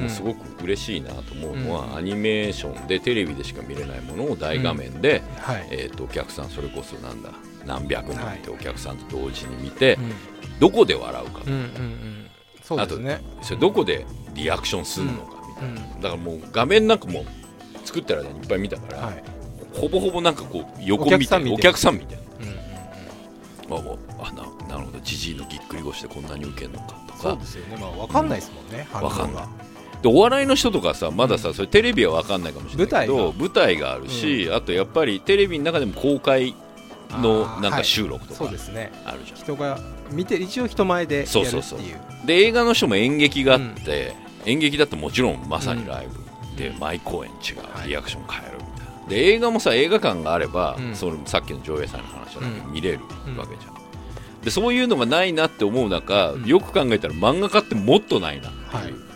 [0.10, 1.96] すごく嬉しいなと思うのは、うん。
[1.98, 5.68] アニメーションでテレビでしか見れないものを大画面で、はい。
[5.72, 7.32] えー、とお客さんそれこそなんだ
[7.66, 8.38] 何百人はい。
[8.38, 10.60] ってお客さんと同時に見て、うん。
[10.60, 12.28] どこで笑うか、うんうんうん。
[12.64, 13.22] そうですね。
[13.42, 16.02] それどこでリアクションするのかみたいな、うん。
[16.02, 17.26] だからもう画面なんかもう
[17.86, 19.24] 作ってる間にいっぱい見たから、はい。
[19.74, 21.56] ほぼほぼなんかこう横見てお客さん見て。
[21.56, 22.24] お客さんみたいな。
[22.40, 23.86] うんうんうん。
[23.86, 27.20] まあ、あななるほどじじいのぎっくり腰でこんなに受けるのかとか。
[27.20, 27.78] そうですよね。
[27.80, 29.16] まあわかんないですもんね反応が。
[29.16, 29.44] わかんない
[30.02, 36.54] でお笑いの人とかさまださ、それテレビは分かんないかもしれないけど舞舞台があるし、あとやっぱりテレビの中でも公開
[37.10, 38.92] のなんか収録とかそうですね。
[39.06, 39.80] あるじゃん、人が
[40.12, 41.46] 見て一応人前でやるっていう。
[41.46, 42.28] そうそうそう。
[42.28, 44.14] で映画の人も演劇があって、
[44.46, 47.90] 演劇だともちろんまさにライブ、で毎公演違う、はい。
[47.90, 49.10] リアクション変えるみたいな。
[49.10, 50.96] で映画もさ映画館があれば、うん。
[50.96, 52.74] そのさっきの上映祭の話だけどうん。
[52.74, 56.46] 見れるうんわけじゃん、でそういうのがないなって思う中、うん。
[56.46, 59.07] よく考えたら漫画家ってもっとないなっていう、はい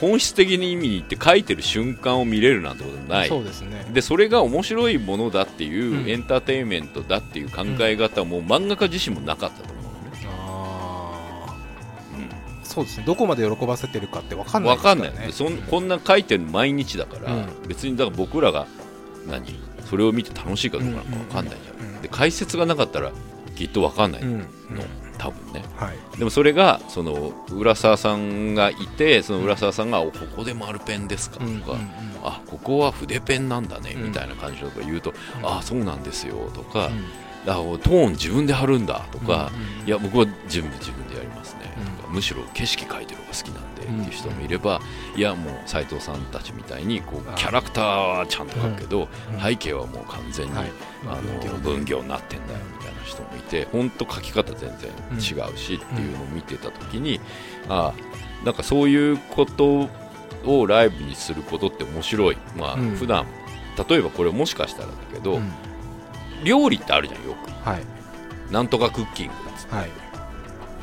[0.00, 3.28] 本質的に意味に言って書いてる瞬間を見れるなんてことない。
[3.28, 3.84] そうですね。
[3.92, 6.08] でそれが面白いものだっていう、うん。
[6.08, 12.64] エンターテインメントだっていう考え方も漫画家自身もなかったと思うのね、あー。
[12.64, 13.04] そうですね。
[13.06, 15.18] どこまで喜ばせてるかって分かんないわかんですからね。
[15.18, 15.26] ない。
[15.28, 17.48] でそんこんな書いてるの毎日だから、うん。
[17.66, 18.66] 別にだから僕らが
[19.28, 19.58] 何
[19.90, 22.02] それを見て楽しいかどうかなんかわかんないじゃん、うんうんうん。
[22.02, 23.10] で解説がなかったら
[23.56, 24.34] きっとわかんないの、うん。
[24.34, 24.46] うん
[25.18, 25.64] 多分ね。
[25.76, 26.18] はい。
[26.18, 31.52] でもそれがその浦沢さんがいてその浦沢さんが、おここで丸ペンですかとか、うん。
[31.52, 34.02] うんうんあここは筆ペンなんだね、うん。
[34.08, 35.46] みたいな感じとか言うと、うん。
[35.46, 37.04] あそうなんですよとか、うん。
[37.48, 39.82] あトーン自分で貼るんだとか、うん。
[39.82, 39.86] うん。
[39.86, 41.96] いや僕は自分で自分でやりますね、うん。
[41.96, 44.00] とかむしろ景色描いてる方が好きなんで、うん。
[44.00, 44.80] っていう人もいれば
[45.14, 49.40] いやもう斎藤さんたちみたいにこあうキャラクターはちゃんと描くけど、うん。
[49.40, 50.72] 背景はもう完全に、はい。
[51.06, 57.20] あの分業になってんだよみたいな人もいて本当描き方全然違うしっていうのを見てた時に、
[57.68, 59.88] ああなんかそういうこと
[60.44, 62.90] をライブにすることって面白い、まあうん。
[62.96, 63.26] 普段。
[63.88, 65.50] 例えばこれもしかしたらだけど、うん。
[66.44, 67.50] 料理ってあるじゃんよく。
[67.68, 68.52] はい。
[68.52, 69.74] なんとかクッキングっつって。
[69.74, 69.90] はい。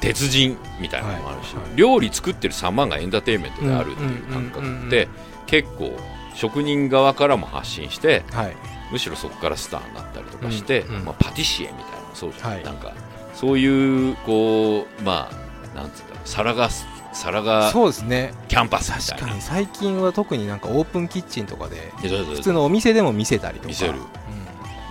[0.02, 1.66] 鉄人みたいなのもあるし、はい。
[1.66, 1.76] はい。
[1.76, 4.88] 料理作ってる様がエンターテインメントであるっていう感覚うんうんうんうん。
[4.88, 5.08] って
[5.48, 5.98] 結構
[6.34, 8.56] 職人側からも発信してはい。
[8.92, 10.96] むしろそこからスターになったりとかして、うん。
[10.98, 11.06] うん。
[11.06, 12.64] まあ、パティシエみたいなそうじゃん、はい。
[12.64, 12.94] なんか
[13.34, 16.70] そういうこうまあなんつうんだろう皿が
[17.14, 18.34] 皿がそうですね。
[18.48, 19.16] キャンパスみたいな。
[19.16, 23.68] 確かに最近は特になんかオープンキッチンとかで普通のお店でも見せたりとか。
[23.68, 23.94] 見せる。
[23.94, 24.00] うん。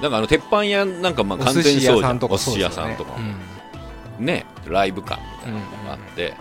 [0.02, 2.18] なんかあの鉄板屋なんかまあお完全にそうじゃん。
[2.22, 3.12] お寿司屋さんとか。
[3.12, 4.26] も、うん。
[4.26, 6.34] ねライブ感みたいなのがあって、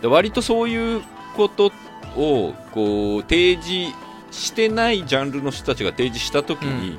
[0.00, 1.02] で割とそういう
[1.36, 1.72] こと
[2.16, 3.94] をこう提示
[4.30, 6.98] してないジャンルの人たちが提示した時に、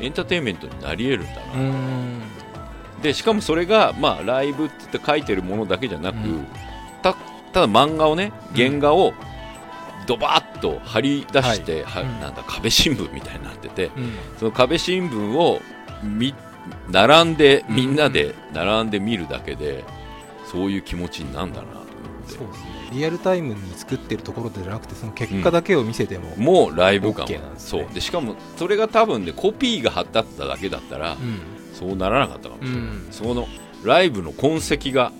[0.00, 2.22] エンターテインメントになり得るんだな、うん
[3.02, 6.46] でしかもそれが、まあ、ライブって言って書いてるものだけじゃなく、うん。
[7.02, 7.14] た
[7.52, 9.12] ただ漫画をね原画を
[10.06, 12.20] ドバッと貼り出して、はうん。
[12.20, 14.12] なんだ壁新聞みたいになってて、うん。
[14.38, 15.60] その壁新聞を
[16.02, 16.34] み
[16.90, 19.84] 並んでみんなで並んで見るだけで
[20.46, 21.84] そういう気持ちになんだなと思っ
[22.26, 22.32] て。
[22.34, 22.72] そうですね。
[22.92, 27.40] リアルタイムに作ってるところでじゃなくてその結果だけを見せても、もうライブ感 OK ね。
[27.56, 27.86] そう。
[27.92, 33.08] でしかもそれが多分ねコピーが貼ってあっただけだったら、うんそうならなかったかもしれない、うん。
[33.10, 33.48] その
[33.84, 35.12] ライブの痕跡が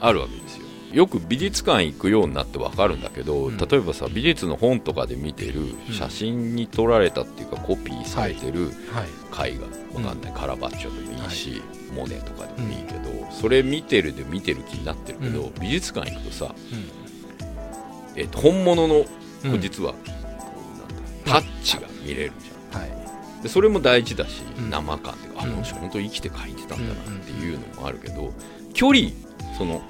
[0.00, 0.64] あるわけですよ。
[0.92, 3.56] よく美術館行くようになってわかるんだけど、うん。
[3.58, 9.04] 例えばさ美術の本とかで見てる写真に撮られたっていうかコピーされてるは
[9.48, 9.50] い。
[9.50, 9.66] 絵画
[10.00, 11.62] わかんない、カラバッチョでもいいし、
[11.94, 16.54] モネとかでもいいけど、それ見てるで見てる気になってるけど、う美術館行くとさ、
[18.16, 19.04] えっと本物の
[19.60, 20.08] 実はこう
[20.78, 20.88] なん
[21.24, 22.32] だタッチが見れる
[23.42, 24.70] でそれも大事だし、うん。
[24.70, 28.32] 生感っていうか、あの人本当生きて描いてたんだなっていうのもあるけど、
[28.74, 29.10] 距離
[29.56, 29.82] その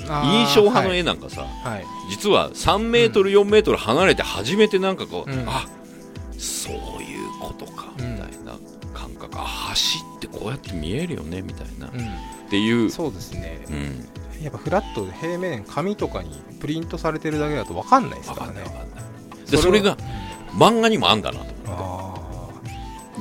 [0.00, 1.84] 印象派の絵なんかさ、はい。
[2.10, 5.44] 実は3メートル、4メートル離れて初めてなんかこう、うん。
[5.48, 5.66] あ
[6.38, 8.18] そういうことかみうん。
[8.18, 8.58] たいな
[8.92, 13.64] 感覚、あ橋ってこうやって見えるよねみたいな、っうていう、ん、そうですね。
[13.70, 19.50] うん、やっぱフラットで平面紙とかにプリントされてるだけだと分かんないです分からんない分かんない。
[19.50, 19.96] でそれが
[20.52, 21.46] 漫画にもあんだなと。
[21.46, 21.53] あ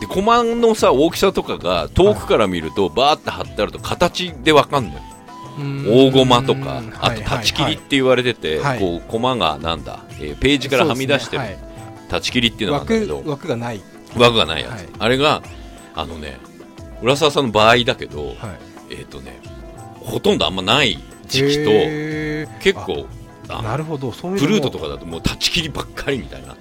[0.03, 8.79] でコマのさ大きさとかが遠くから見るとバーって貼ってあると形で分かんのよー大駒とかうんあと立ち切りって言われてて、はい。
[8.79, 11.43] こうコマがなんだ、えーページからはみ出してる。
[11.43, 11.73] そうですね
[12.07, 13.29] 立ち切りっていうのはいがあるんだけど。
[13.29, 13.81] 枠枠がない、
[14.17, 14.87] 枠がないやつ、はい。
[14.99, 15.41] あれが
[15.95, 16.37] あのね
[17.01, 18.35] 浦沢さんの場合だけど、はい、
[18.89, 19.39] えっ、とね
[20.01, 21.71] ほとんどあんまない時期と
[22.59, 23.07] 結構
[23.47, 24.11] なるほど。
[24.11, 24.55] そういうフのも。
[24.55, 26.55] ルートとかだともう立ち切りばっかりみたいにな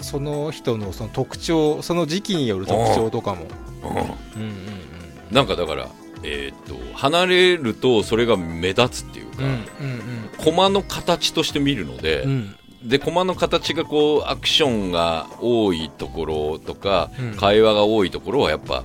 [0.00, 3.46] その人のその特徴その時期による特徴とかも。
[3.82, 3.90] うん。
[3.90, 4.08] うんうん
[5.30, 5.88] なんかだから
[6.22, 9.60] えっ、と離れるとそれが目立つっていうか、うんうん
[10.38, 12.30] コマの形として見るので、うん。
[12.30, 17.36] うんでコマの形がこうアクションが多いところとか、うん。
[17.36, 18.84] 会話が多いところはやっぱ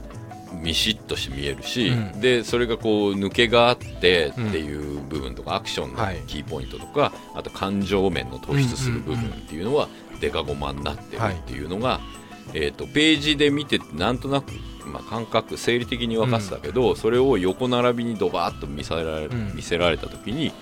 [0.51, 2.19] ミシッとして見えるし、うん。
[2.19, 9.87] でそれがこう抜けがあってっていう部分とか、アクションのはいキーポイントとか、あと感情面の突出する部分っていうのは
[10.23, 11.99] デカゴマになってるっていうのが、
[12.53, 14.53] えー、とページで見てなんとなく、
[14.87, 19.53] まあ、感覚生理的に分かってたけど、それを横並びにドバーッと見せられ,、うん。
[19.53, 20.53] 見せられた時に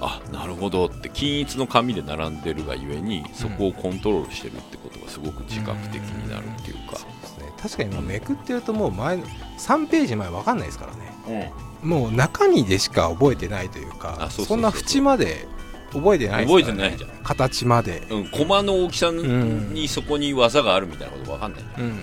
[0.00, 7.52] あなるほどって均一の紙で並んでるがゆえにそこをコントロールしてるってことがすごく自覚的になるっていうか、ですね。
[7.60, 10.92] 確かにめくってるともう前の3ページ前わかんないですから
[11.32, 11.52] ね。
[11.82, 15.46] もう中身でしか覚えてないというかそんな縁まで
[15.92, 17.10] 覚えてないです覚えてないじゃん。
[17.22, 22.00] 形まで、うん、コマの大きさにそこに技があるみたいなこと分かんない、うん、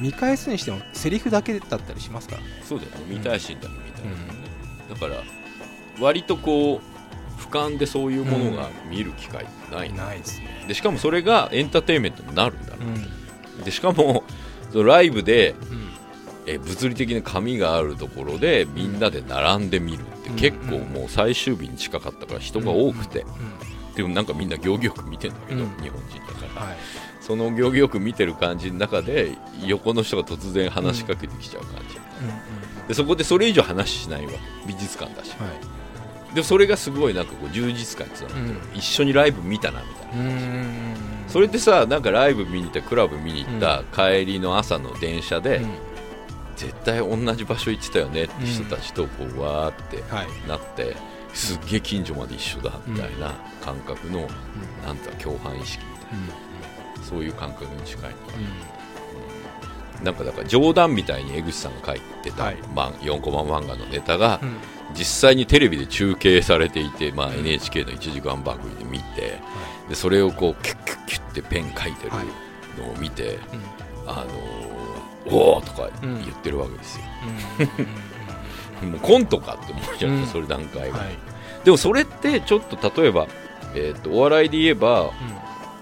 [0.00, 2.42] 見返すにしてもセリフだけだったりしますから。
[2.42, 2.98] ねそうだよね。
[3.08, 4.04] 見たいシーンだけ見たい、
[4.94, 5.22] だから
[6.00, 9.92] 割とこう俯瞰でそういうものが見る機会ない。
[9.92, 10.64] な、ないですね。
[10.68, 14.24] でしかもそれがエンターテインメントになるんだな、でしかも
[14.72, 15.54] そのライブで
[16.46, 20.36] え物理的な紙があるところでみんなで並んで見るってうん。
[20.36, 23.24] 結構もう最終日に近かったから人が多くて、
[23.94, 25.70] でもなんかみんな行儀よく見てんだけど、うん。
[25.82, 26.76] 日本人だから、はい。
[27.20, 29.32] その行儀よく見てる感じの中で
[29.64, 31.98] 横の人が突然話しかけてきちゃう感じ、
[32.88, 34.38] でそこでそれ以上話しないわけ。
[34.66, 35.30] 美術館だし。
[35.30, 36.34] はい。
[36.34, 38.78] でもそれがすごいなんかこう充実感につながってる、うん。
[38.78, 40.24] 一緒にライブ見たなみたいな。
[40.24, 40.96] うん
[41.28, 45.70] それってさなんかライブ見に行ったクラブ見に行った帰りの朝の電車で、うん
[46.56, 50.48] 絶対同じ場所行ってたよねって人たちとこうわーってはい。
[50.48, 50.96] なって
[51.32, 54.28] すっげえ近所まで一緒だみたいな感覚の、
[54.86, 57.04] なんと共犯意識みたいな。
[57.04, 58.32] そういう感覚に近いのか
[60.00, 60.04] な。
[60.04, 62.56] なんかだから冗談みたいに江口さんが書いてた、はい。
[62.74, 64.56] ま4コマ漫画のネタが、うん。
[64.94, 69.40] 実際にテレビで中継されていて、まあ、NHK の1時間番組で見て
[69.88, 72.12] でそれをこうキュッキュッキュッってペン書いてる
[72.78, 73.38] のを見て、
[74.06, 74.73] あのー
[75.26, 77.04] おおとか言ってるわけですよ、
[78.88, 81.18] もうコントかって思うじゃないですか、それ段階が、はい。
[81.64, 83.26] でもそれってちょっと例えば、
[83.74, 85.10] えー、とお笑いで言えば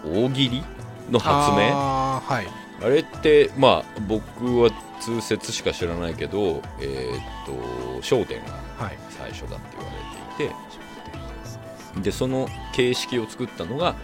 [0.06, 0.62] 大喜利
[1.10, 1.70] の発明？
[1.72, 2.46] あはい。
[2.88, 7.52] れってまあ僕は通説しか知らないけど「えー、と
[8.14, 8.98] 笑点」がはい。
[9.10, 9.92] 最初だって言わ
[10.38, 10.54] れていて。
[12.00, 13.94] でその形式を作ったのが、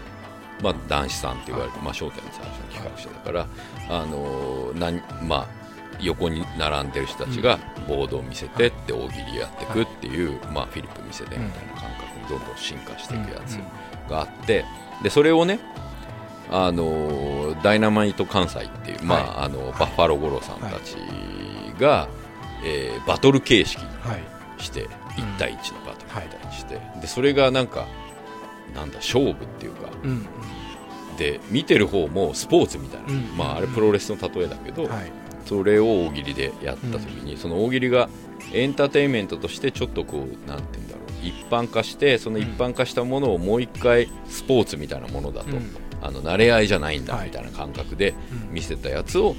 [0.63, 3.47] まあ、男子さんって言われて、まあ、笑点の最初の企画者だから、
[3.89, 5.47] あのーなんまあ、
[6.01, 13.55] 横に並んでる人たちがボードを見せてって大喜利やっていくっていう、まあ、フィリップ見せてみたいな感覚にどんどん進化していくやつ
[14.11, 14.65] があって
[15.03, 15.59] でそれをね
[16.51, 20.97] あのーダイナマイト関西っていう、まああのバッファロー五郎さんたち
[21.81, 22.09] が、
[22.65, 24.63] えーバトル形式にはい。
[24.63, 27.87] して1対1のバトルみたいにして、でそれがなんか
[28.75, 29.89] なんだ勝負っていうか
[31.19, 33.37] うんで見てる方もスポーツみたいな、うん。
[33.37, 35.13] まあ、あれプロレスの例えだけど、はい。
[35.47, 38.09] それを大喜利でやった時に、その大喜利が
[38.53, 45.77] エンターテインメントとしてちょっとこうなんて言うんだろう一般化してその一般化したものをもう一回スポーツみたいなものだと、うん。
[46.01, 47.27] あの慣れ合いじゃないんだはい。
[47.27, 48.55] みたいな感覚でうん。
[48.55, 49.35] 見せたやつを、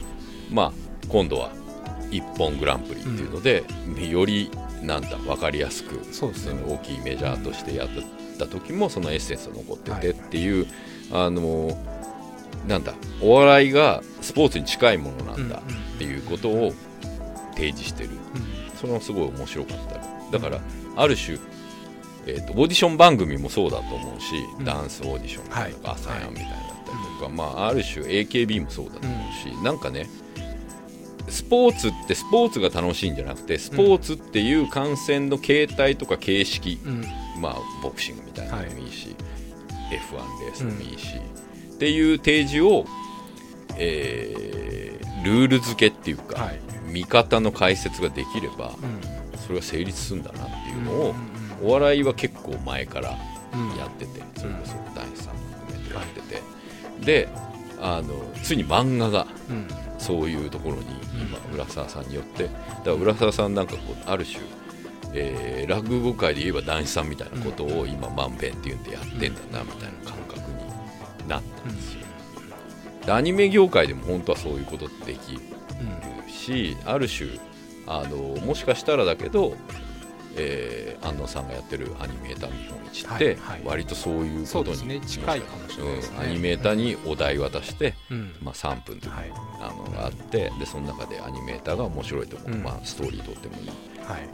[0.51, 0.73] まあ、
[1.07, 1.51] 今度は
[2.11, 3.63] 一本グランプリっていうので、
[4.09, 4.51] より
[4.83, 5.95] なんだ分かりやすく
[6.53, 6.63] ね。
[6.67, 7.89] 大きいメジャーとしてやっ
[8.37, 10.09] た時もそのエッセンスが残っててはい。
[10.09, 10.65] っていう、
[11.11, 11.77] あの
[12.67, 15.61] なんだお笑いがスポーツに近いものなんだ
[15.95, 16.73] っていうことを
[17.55, 18.09] 提示してる。
[18.79, 19.77] それもすごい面白かっ
[20.31, 20.31] た。
[20.31, 20.61] だから
[20.95, 21.37] ある種、
[22.25, 24.65] えー、とオーディション番組もそうだと思うし、うん。
[24.65, 25.75] ダンスオーディションとか、はい。
[25.83, 30.07] 朝やんみたいなのだったりとか、まあ、ある種 AKB もそうだと思うし、なんかね
[31.27, 37.05] スポーツってスポーツが楽しいんじゃなくてスポーツっていう観戦の形態とか形式、うん。
[37.41, 39.15] まあ、ボクシングみたいなのでもいいし、
[39.89, 42.85] F1 レースでもいいし、っていう提示を、
[43.77, 46.59] えールール付けっていうか、はい。
[46.85, 49.37] 見方の解説ができればうん。
[49.37, 51.13] それが成立するんだなっていうのを、うんうん
[51.61, 53.17] お笑いは結構前から
[53.53, 53.77] うん。
[53.77, 56.41] やってて、それこそ大地さんも含めてやってて、
[57.05, 57.27] で
[57.81, 59.67] あのついに漫画がうん。
[59.97, 60.83] そういうところに
[61.21, 62.43] 今浦沢さんによって。
[62.45, 62.53] だか
[62.85, 64.39] ら浦沢さんなんかこうある種、
[65.13, 70.39] えー落語界で言えば男子さんみたいなことを今まんべんっていうんでやってんだなみたいな感覚
[71.21, 71.99] になったんですよ。
[73.05, 75.39] でアニメ業界でも本当はそういうことできる
[76.27, 77.29] しある種
[77.87, 79.55] あのもしかしたらだけど、
[80.35, 84.99] えー安野さんがやってるアニメーター見本市って、割とそういうことにね。
[84.99, 86.17] 近いかもしれないですね。
[86.17, 88.35] うんアニメーターにお題渡して、うん。
[88.41, 89.11] まあ、3分とい
[89.61, 92.63] あのがあってでその中でアニメーターが面白いところ、うん。
[92.63, 93.69] まあ、ストーリー撮ってもいい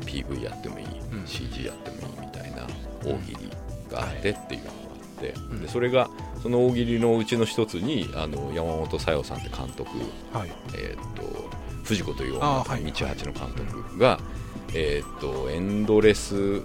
[0.01, 1.25] PV やってもいい、ん。
[1.25, 2.67] CG やってもいいみたいな
[3.03, 3.49] 大喜利
[3.91, 5.61] があってっていうのがあって、うん。
[5.61, 6.09] でそれが
[6.41, 9.89] その大喜利のうちの一つにあの山本小夜さんって監督
[10.33, 10.51] はい。
[10.75, 11.49] えーっと
[11.83, 14.19] 藤子という女道八の監督が、
[14.73, 16.63] えーっとエンドレス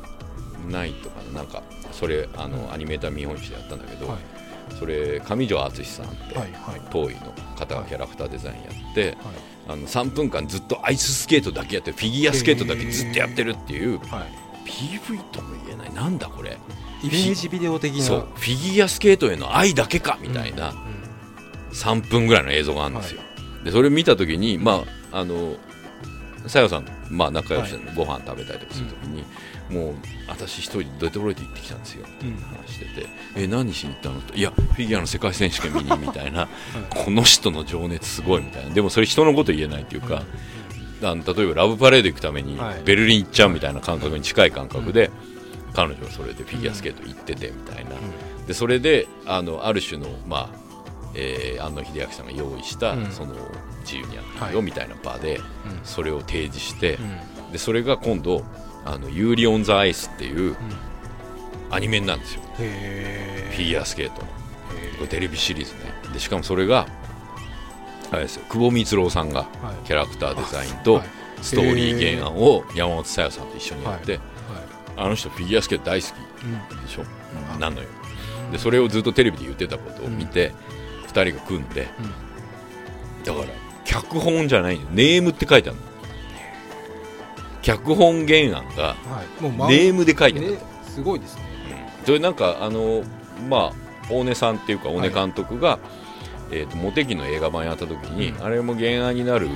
[0.71, 1.41] ナイトかな。
[1.41, 4.19] なんかそれあの、アニメーター見本市でやったんだけど、はい
[4.79, 6.81] それ上条敦さんって、はいはい。
[6.91, 9.17] 当位の方がキャラクターデザインやって、はい。
[9.69, 14.69] あの3分間ずっとアイススケートだけやってフィギュアスケートだけずっとやってるっていうはい。
[14.69, 15.95] PV とも言えない。
[15.95, 16.57] なんだこれ。
[17.03, 18.03] イメージビデオ的な。
[18.03, 21.01] そうフィギュアスケートへの愛だけかみたいなうん。
[21.73, 23.21] 3分ぐらいの映像があるんですよ、
[23.65, 25.55] でそれ見た時にまああの
[26.47, 29.25] さよさん、まあ、仲良しでご飯食べたりとかする時に、
[29.71, 29.95] もう
[30.29, 32.07] 私一人でデトロイト行ってきたんですよ。
[32.07, 32.27] って
[32.65, 34.37] 話してて、え何しに行ったのって。
[34.37, 36.49] いやフィギュアの世界選手権見にみたいな、
[36.89, 38.75] この人の情熱すごいみたいな。
[38.75, 40.23] でもそれ人のこと言えないっていうか、
[41.03, 42.83] あの例えばラブパレード行くためにはい。
[42.85, 45.11] ベルリン行っちゃうみたいな感覚に近い感覚で、
[45.75, 47.91] 彼女はそれでフィギュアスケート行っててみたいな、
[48.47, 50.71] でそれであのある種の、まあ
[51.15, 53.11] えー、庵野秀明さんが用意した、うん。
[53.11, 53.35] その
[53.83, 54.55] 自由にやっていいはい。
[54.55, 55.45] よみたいな場で、うん。
[55.85, 57.53] それを提示して、うん。
[57.53, 58.45] でそれが今度
[58.91, 60.57] あの「ユーリ on the Ice」っていう
[61.71, 64.23] アニメなんですよ、へフィギュアスケート
[65.01, 65.07] の。
[65.07, 65.79] テレビシリーズね。
[66.13, 66.87] でしかもそれが
[68.11, 68.45] あれですよ。
[68.49, 69.47] 久保光郎さんがは
[69.85, 69.87] い。
[69.87, 71.09] キャラクターデザインとはい。
[71.41, 74.21] ストーリー原案を山本沙代さんと一緒にやって、はい。
[74.97, 76.11] あの人フィギュアスケート大好き
[76.45, 76.85] うん。
[76.85, 77.05] でしょ、
[77.59, 77.89] なのよ。
[78.53, 80.53] でそれをずっとテレビで言ってたことを見て、
[81.07, 81.89] 二2人が組んで、
[83.25, 83.47] だから
[83.85, 85.90] 脚本じゃないのネームって書いてあるの
[87.63, 88.97] 脚本原案が
[89.69, 91.43] ネームで書いてあるんねだって、すごいですね。
[92.01, 92.07] うん。
[92.07, 93.03] それなんかあの
[93.49, 95.79] まあ大根さんっていうか大根監督が、
[96.51, 98.45] えー、とモテキの映画版やった時に、うん。
[98.45, 99.49] あれも原案になる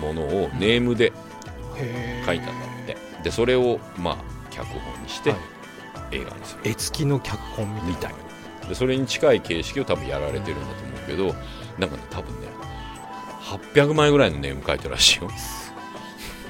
[0.00, 1.12] ものをネームで
[2.26, 4.16] 書いたんだって、でそれをまあ
[4.50, 5.40] 脚本にしてはい。
[6.12, 7.88] 映画にする、絵付きの脚本みたいな。
[7.88, 8.32] みたいな
[8.68, 11.34] でそれに近い形式を多分やられてるんだと思うけど
[11.78, 12.48] なんかね多分ね
[13.40, 15.28] 800枚ぐらいのネーム書いてるらしいよ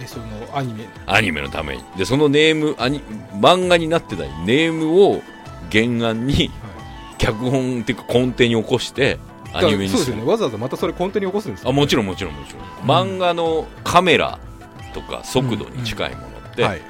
[0.01, 0.25] えその
[0.55, 0.89] アニメ。
[1.07, 1.85] アニメのために。
[1.97, 3.01] でそのネームアニ
[3.35, 5.23] 漫画になってないネームを
[5.71, 6.51] 原案に
[7.19, 9.19] 脚本っていうか根底に起こして
[9.53, 10.23] アニメにそうですね。
[10.25, 14.39] わざわざまたそれコンテに起こすんですよあもちろんもちろんもちろん、漫画のカメラ
[14.95, 16.81] とか速度に近いものって、はい。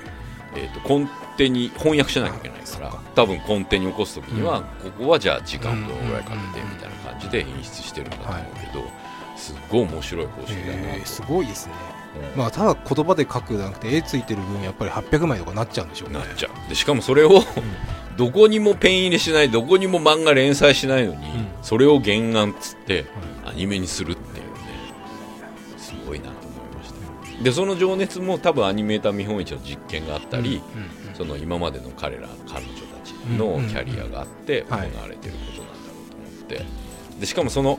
[0.55, 1.07] えー、と根
[1.39, 8.85] 底に翻訳しなきゃいけないから多分根底に起こす時には、ここはじゃあ時間どのぐらいかけてみたいな感じで演出してるんだと思うけど、
[9.43, 11.75] すっごい面白い方針だなと、へーすごいですね。
[12.35, 12.39] うん。
[12.39, 16.19] まあただ言葉で書くじゃなくて絵ついてる分やっぱり800枚とかなっちゃうんでしょうね。
[16.21, 16.69] なっちゃう。
[16.69, 17.43] でしかもそれを
[18.17, 21.49] どこにもペン入れしないどこにも漫画連載しないのに、ん。
[21.63, 23.07] それを原案っつって
[23.45, 24.53] アニメにするっていうね。
[25.77, 26.93] すごいなと思いまし
[27.39, 27.43] た。
[27.43, 30.63] でその情熱も多分アニメーター見本市の実験があったり、
[31.15, 34.91] その今までの彼ら彼女たちのキャリアがあって行はい。
[34.93, 37.21] われてることなんだろうと思って。
[37.21, 37.79] でしかもその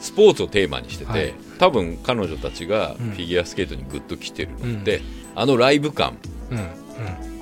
[0.00, 1.34] スポーツをテーマにしてて、はい。
[1.58, 3.10] 多分彼女たちがフうん。
[3.12, 5.00] ィギュアスケートにグッと来てるのって、
[5.34, 6.16] あのライブ感。
[6.50, 6.58] うん。
[6.58, 6.66] うん。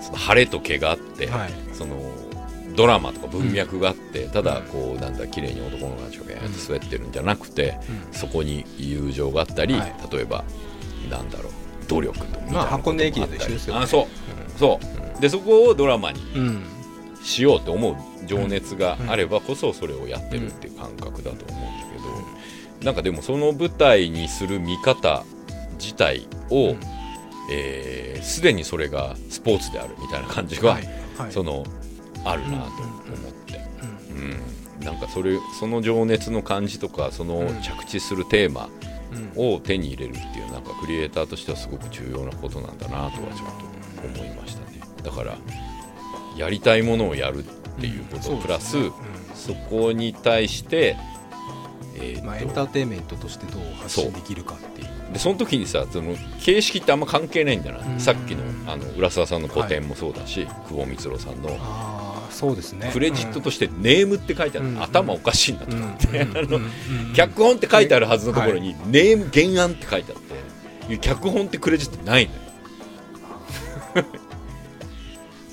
[0.03, 1.51] その晴れと毛があって、はい。
[1.73, 1.97] その
[2.77, 7.79] ドラマとか文脈があって、ただこうなんだ綺麗に男の子たちがやって滑ってるんじゃなくて、
[8.13, 9.95] そこに友情があったり、はい。
[10.13, 10.45] 例えば
[11.11, 11.53] なんだろう
[11.89, 13.81] 努力とみたいなまあ箱根駅伝と一緒ですよね。
[13.85, 14.81] あそう、そ
[15.19, 15.21] う。
[15.21, 16.63] でそこをドラマにうん。
[17.23, 17.97] しようと思う
[18.27, 21.86] 情熱があればこそそれをやってるっていう感覚だと思う
[22.87, 25.25] なんかでもその舞台にする見方
[25.79, 26.81] 自体をうん。
[27.51, 31.33] えーすで、にそれがスポーツであるみたいな感じが、はいはい。
[31.33, 31.65] その
[32.25, 33.61] あるなと思って、
[34.11, 37.61] うんなんかそれその情熱の感じとかそのうん。
[37.61, 38.69] 着地するテーマ
[39.37, 39.55] うん。
[39.55, 44.81] を手に入れるっていうなんかクリエイターとしてはすごく重要なことなんだなとはちょっと思いましたね。
[45.03, 45.37] だから
[46.37, 47.49] やりたいものをやるっ
[47.81, 48.39] ていうことうん。
[48.43, 48.77] プラス,、
[49.35, 50.97] そこに対して、
[52.01, 54.89] えーまあエンターテインメントとしてどう発信できるかっていう。
[55.13, 58.01] でその時にさその形式ってあんま関係ないんだな、うん。
[58.01, 61.57] さっきのあの浦沢さんの個展もそうだし、久保光郎さんの。
[62.31, 62.91] そうですね。
[62.93, 64.83] クレジットとしてネームって書いてある、うん。
[64.83, 65.83] 頭おかしいなとうん。
[65.83, 66.37] 思って、うん。
[66.37, 70.93] あのうん脚本って書いてあるはずのところに、ネーム原案って書いてあって。
[70.93, 72.35] いや脚本ってクレジットないの
[74.01, 74.07] よ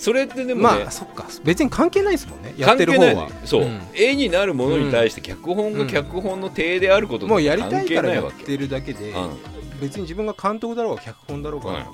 [0.03, 1.25] それってでもね、まあそっか。
[1.45, 2.53] 別に関係ないですもんね。
[2.57, 3.29] やってる方は。
[3.45, 3.79] そう、ん。
[3.95, 5.87] 絵になるものに対して脚本がうん。
[5.87, 9.79] 脚本の体であることもうやりきりたいからやってるだけでうん。
[9.79, 11.85] 別に自分が監督だろうが脚本だろうが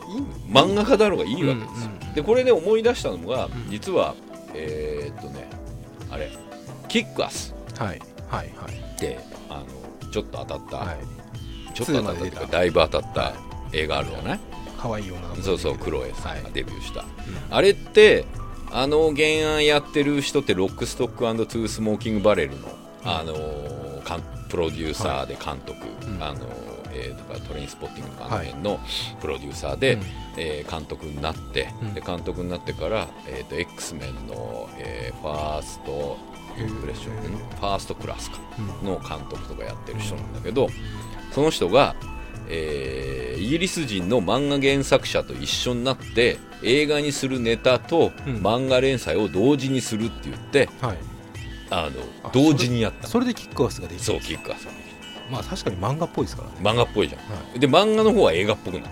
[0.49, 3.51] 漫画家だろうがいいわけですよ、うんうんでこれで思い出したのが、ん。
[3.69, 4.15] 実は
[4.55, 5.47] えーっとね
[6.09, 6.31] あれ
[6.87, 8.01] Kick-Ass はい。
[8.27, 8.73] はいはい。
[8.95, 9.59] ってあ
[10.01, 10.97] のちょっと当たった、はい。
[11.75, 12.47] ちょっと当たったいうか2まで出た。
[12.47, 13.33] だいぶ当たった
[13.71, 14.39] 映画あるじゃない？
[14.79, 16.51] 可愛い女の子そうそうクロエさんがはい。
[16.53, 17.05] デビューした、
[17.51, 18.25] あれって
[18.71, 22.67] あの原案やってる人って Lock Stock Two Smoking Barrels の、
[23.03, 23.89] あのー
[24.49, 25.77] プロデューサーで監督、
[26.07, 26.23] うん。
[26.23, 28.79] あのーえーとかトレインスポッティングとかあの辺の
[29.21, 30.01] プロデューサーで、うん。
[30.37, 31.93] えー監督になって、うん。
[31.93, 36.17] で監督になってから、えー、と X メンの、えーファースト
[36.57, 38.39] インプレッション、うんファーストクラスか
[38.81, 38.87] うん。
[38.87, 40.67] の監督とかやってる人なんだけど、
[41.31, 41.95] その人が、
[42.49, 48.35] えーイギリス人の漫画原作者と一緒になって映画にするネタとうん。
[48.35, 50.97] 漫画連載を同時にするって言って、はい。
[51.71, 53.07] あのあ同時にやった。
[53.07, 54.03] それでキックアスができる。
[54.03, 54.67] そうキックアス
[55.31, 56.55] まあ確かに漫画っぽいですからね。
[56.61, 58.85] 漫画っぽいじゃん、はで漫画の方は映画っぽくなる。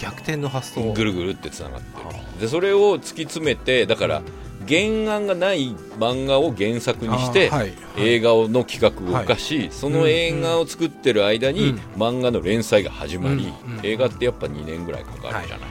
[0.00, 0.92] 逆転の発想。
[0.92, 4.22] ぐるぐるってつながってはるでそれを突き詰めてだから
[4.68, 7.50] 原案がない漫画を原作にして、
[7.96, 13.52] 映画の企画を動かし、その映画を作ってる間に、うん漫画の連載が始まり、
[13.82, 15.70] 映画ってやっぱ2年ぐらいかかるじゃない、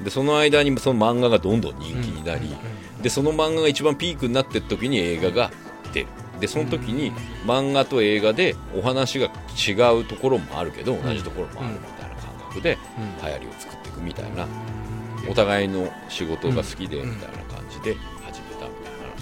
[0.00, 5.50] うでその間にその漫画がどんどん人気になり、んでその漫画が一番ピークになってる時に映画が
[5.92, 6.06] 出る
[6.42, 7.12] でその時に
[7.46, 13.26] 漫画と映画でお話が違うところもあるけど同じところもあるみたいな感覚でうん。
[13.26, 14.48] 流行りを作っていくみたいな
[15.30, 17.10] お互いの仕事が好きでうん。
[17.10, 17.96] みたいな感じで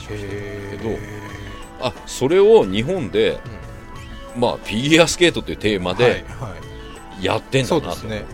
[0.06, 1.20] 話をしてるんだへけどえ
[1.82, 3.40] あそれを日本で、
[4.36, 6.12] まあ、フィギュアスケートというテーマではい
[6.52, 6.54] は
[7.20, 7.24] い。
[7.24, 8.26] やってんだなと思った、そうですね。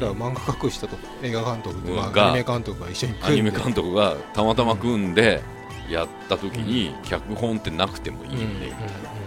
[0.00, 5.42] だから漫画描く人と映画監督と、まあがアニメ監督が一緒に組んでアニメ監督がたまたま組んで
[5.88, 8.76] やった時に脚本ってなくてもいいよねみたいな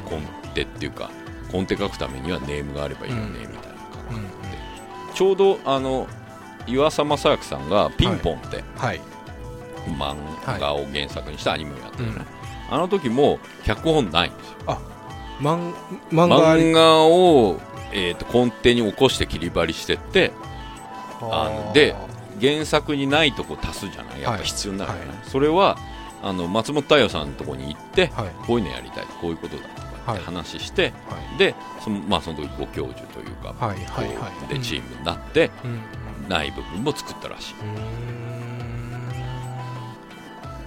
[0.06, 0.22] コン
[0.54, 1.10] テっていうか
[1.52, 4.24] コンテ書くためにはネームがあればいいよねうんみたいな感うんうん。
[4.30, 4.58] 覚で
[5.16, 6.08] ちょうどあの
[6.68, 9.02] 岩佐正明さんが「ピンポン」ってはい
[9.88, 10.16] 漫
[10.60, 12.26] 画を原作にしたアニメをやってるね、うん
[12.74, 14.80] あの時も脚本ないんですよ。
[15.42, 15.74] 漫
[16.10, 17.60] 漫画漫画を、
[17.92, 20.32] えー、と根底に起こして切り張りしてって
[21.20, 21.98] あので
[22.40, 24.22] 原作にないとこ足すじゃない？
[24.22, 25.18] やっぱ必要になるじゃない、はい。
[25.30, 25.78] それは
[26.24, 28.30] あの松本太陽さんのとこに行ってはい。
[28.48, 31.38] こういうのやりたいこういうことだとかって話して、はい。
[31.38, 34.54] でその,、まあ、その時ご教授というか、はいはいはい。
[34.54, 36.30] でチームになって、うん。
[36.30, 37.54] ない部分も作ったらしい。
[37.54, 37.58] う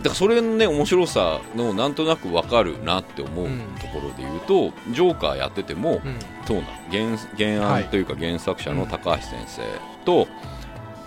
[0.05, 3.61] だからそれのね面白さのなんとなく分かるなって思ううん。
[3.81, 6.19] ところで言うと、ジョーカーやってても、うん。
[6.47, 6.69] そうなの。
[6.91, 9.63] 原原はい案というか原作者の高橋先生
[10.05, 10.29] と、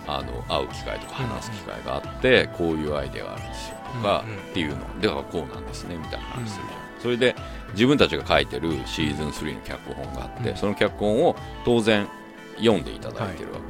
[0.08, 4.38] あの会う機会とか話す機会があって、こういうアイデアがあるんですよとか、うんうん。
[4.38, 5.00] っていうの。
[5.00, 7.36] だからこうなんですねみたいな話するじゃん、それで
[7.74, 10.56] 自分たちが書いてるシーズン3の脚本があって、うん。
[10.56, 12.08] その脚本を当然
[12.56, 13.60] 読んでいただいてるわ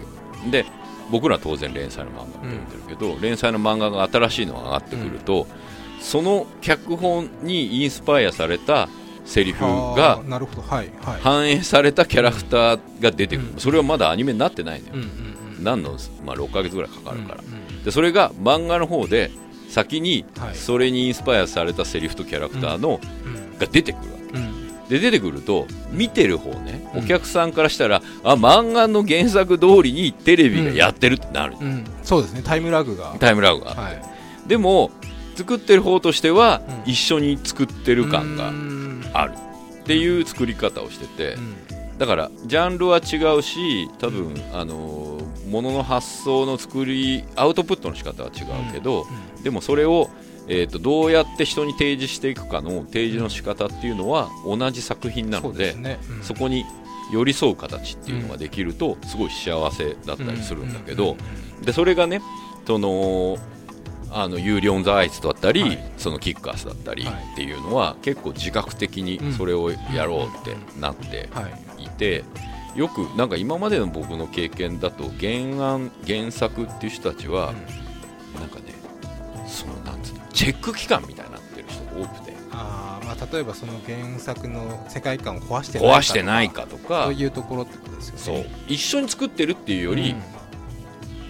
[0.42, 0.64] け、で
[1.10, 5.46] 僕らは当然連載の漫画も読んでるけど、連載の漫画が新しいのが上がってくると、
[6.00, 8.88] その脚本にインスパイアされた
[9.24, 10.22] セリフが
[11.22, 15.08] 反映されたキャラクターが出てくる、うんそれはまだアニメになってないのよ、うんうん
[15.58, 15.64] うん。
[15.64, 19.30] 何の、まあ、6ヶ月ぐらいかかるから、うんうんでそれが漫画の方で
[19.68, 20.54] 先にはい。
[20.54, 24.38] それにインスパイアされたセリフとキャラクターの、うんが出てくるわけ。
[24.38, 24.57] うん
[24.88, 27.04] で出てくると見てる方ねうん。
[27.04, 31.84] お客さんからしたら、あ漫画の原作通りにテレビがやってるってなる、うん。
[32.02, 32.42] そうですね。
[32.44, 33.14] タイムラグが。
[33.18, 34.02] タイムラグが、はい。
[34.46, 34.90] でも
[35.36, 36.90] 作ってる方としては、うん。
[36.90, 39.04] 一緒に作ってる感がうん。
[39.12, 39.32] ある。
[39.32, 41.98] っていう作り方をしてて、うん。
[41.98, 45.18] だからジャンルは違うし多分、あのー
[45.48, 49.06] ものの発想の作りアウトプットの仕方は違うけど、
[49.42, 50.10] でもそれを、
[50.48, 55.98] えー、とどうやって人に提示していくかの提示の仕方っていうのは同じ作品なそのでね。
[56.10, 56.22] うん。
[56.22, 56.64] そこに
[57.12, 61.16] 寄り添う形っていうのができるとすごい幸せだったりするんだけど、
[61.62, 62.20] でそれがね
[62.66, 63.38] その
[64.10, 65.92] あのユーリ on the Ice だったり、はい。
[65.96, 67.14] その Kick-Ass だったりはい。
[67.32, 71.84] っていうのは結構自覚的にそれをやろうってなってはい。
[71.84, 72.24] いて
[72.74, 77.64] よくなんか今までの僕の経験だと原案原作っていう人たちはなん
[80.38, 82.32] チェック機関みたいになってる人が多くて。
[82.52, 87.04] あーまあ例えばその原作の世界観を壊してないか壊してないかとか。
[87.06, 88.34] そういうところってことですよそう。
[88.36, 90.22] ね一緒に作ってるっていうより、うん。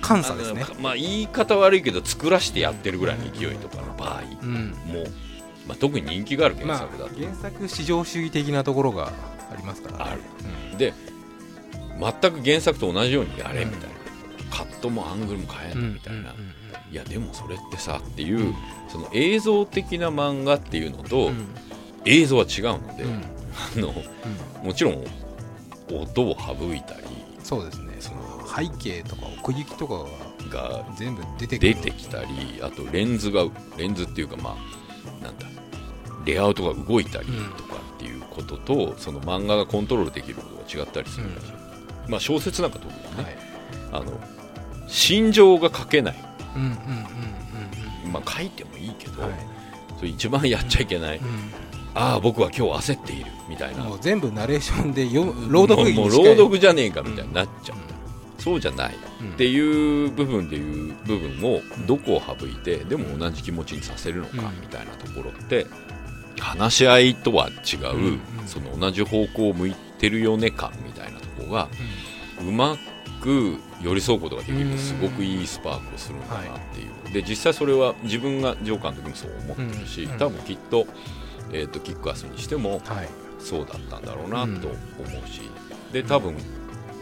[0.06, 0.66] 監査ですね。
[0.78, 4.68] まあ言い方悪いけど作らしてやってるぐらいの勢いとかの場合うん。
[4.86, 5.04] も、
[5.66, 9.06] まあ、特に人気がある原まあ作だと、原作至上主義的なところが
[9.50, 10.10] ありますからね。
[10.10, 10.14] あ
[10.72, 10.78] る。
[10.78, 10.92] で
[11.98, 13.96] 全く原作と同じようにやれみたいな、
[14.50, 16.47] カットもアングルも変えうんないみたいな、うんうん
[16.90, 18.54] いやでもそれってさっていう、
[18.88, 21.46] その映像的な漫画っていうのと、うん。
[22.04, 23.22] 映像は違うので、うん。
[23.76, 23.92] あの
[24.62, 25.04] もちろん
[25.92, 27.02] 音を省いたり
[27.42, 27.96] そうですね。
[27.98, 30.06] その背景とか奥行きとかが
[30.48, 33.44] が全部出て出てきたりあとレンズが
[33.76, 35.46] レンズっていうかまあなんだ
[36.24, 37.26] レイアウトが動いたり
[37.56, 41.52] とかっていうことと、その漫画がコントロールできることが違ったりするらしい、
[42.10, 43.36] まあ小説なんか特にね、はい。
[43.92, 44.12] あの
[44.86, 46.16] 心情が書けない、
[48.12, 49.40] まあ、書いてもいいけど、うんうんはい。
[49.98, 51.20] それ一番やっちゃいけない、う
[51.94, 53.84] ああ僕は今日焦っているみたいな。
[53.84, 57.78] んもう全部ナレーションで読む朗読劇もう朗読じゃねえかみたいになっちゃう、
[58.42, 58.94] そうじゃない。
[59.20, 59.32] うん。
[59.32, 64.60] っていう部分でいう部分をどこを省いてでも同じ気持ちにさせるのかうん。
[64.60, 65.66] みたいなところって
[66.38, 68.20] 話し合いとは違う、うんうん。
[68.46, 71.68] その同じ方向を向いてるよね感みたいなところが
[72.40, 72.78] うまく
[73.26, 76.44] 寄り添うことができるとすごくいいスパークをするんだなっ
[76.74, 80.18] ていう、で実際それは自分がジョーカーの時もそう思ってるし、うん。
[80.18, 80.86] 多分きっと,、
[81.52, 83.08] えー、と Kick-Ass にしてもはい。
[83.40, 84.76] そうだったんだろうなと思
[85.24, 85.42] うし、
[85.92, 86.34] で多分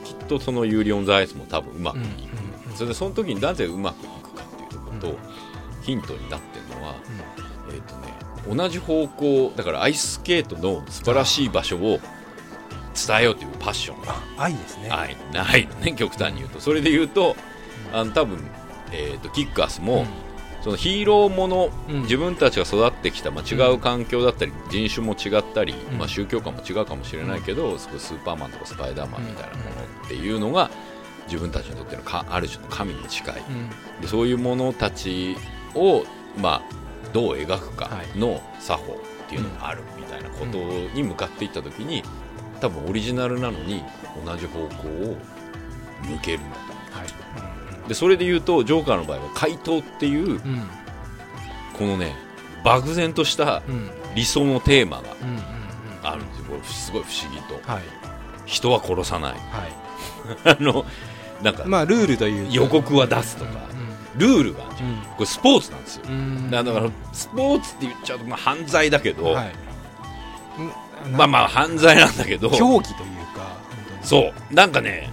[0.04, 5.18] きっとそのユーリ on the Ice も多分うまくいく、それでその時になぜうまくいくかっていうところと、
[5.82, 6.94] ヒントになってるのは、
[7.70, 12.00] えーとね、同じ方向だからアイススケートの素晴らしい場所を
[12.96, 14.14] 伝えようというパッションが。
[14.38, 14.88] あ愛ですね。
[14.88, 15.16] ない。
[15.32, 16.60] ないね極端に言うと。
[16.60, 17.36] それで言うと
[17.92, 18.38] あの多分、
[18.92, 20.06] えー、とキックアスも、
[20.62, 22.02] そのヒーローもの、うん。
[22.02, 25.98] 自分たちが育ってきた、まあ、違う環境だったり、人種も違ったり、うん。
[25.98, 29.70] まあ、宗教観も違うかもしれないけど、スーパーマンとかスパイダーマンみたいなもの
[30.04, 30.70] っていうのが
[31.26, 33.44] 自分たちにとってのかある種の神に近い。
[33.48, 34.00] うん。
[34.00, 35.36] でそういうものたち
[35.76, 36.04] を、
[36.40, 36.62] まあ、
[37.12, 40.58] どう描くかの作法っていうのがあるみたいなこと
[40.94, 42.02] に向かっていった時に
[42.60, 43.82] 多分オリジナルなのに
[44.24, 45.16] 同じ方向を
[46.08, 47.88] 向けるんだとはい。
[47.88, 50.38] でそれで言うとジョーカーの場合は怪盗っていううん。
[51.78, 52.16] このね
[52.64, 53.62] 漠然とした
[54.14, 55.02] 理想のテーマ
[56.02, 56.44] があるんですよ。
[56.48, 57.70] これすごい不思議と。
[57.70, 57.82] はい。
[58.44, 59.32] 人は殺さない。
[59.32, 59.40] はい。
[60.44, 60.84] あの
[61.42, 62.52] なんかまあルールというか。
[62.52, 63.50] 予告は出すとか
[64.16, 64.88] ルールがあるじゃん。
[64.90, 64.96] うん。
[64.96, 66.02] これスポーツなんですよ。
[66.08, 66.50] うん。
[66.50, 69.52] だからスポーツって言っちゃうとまあ犯罪だけど、はい。
[70.58, 70.72] うん
[71.12, 72.50] まあまあ犯罪なんだけど。
[72.50, 73.56] 競技というか
[74.02, 74.54] そう。
[74.54, 75.10] なんかね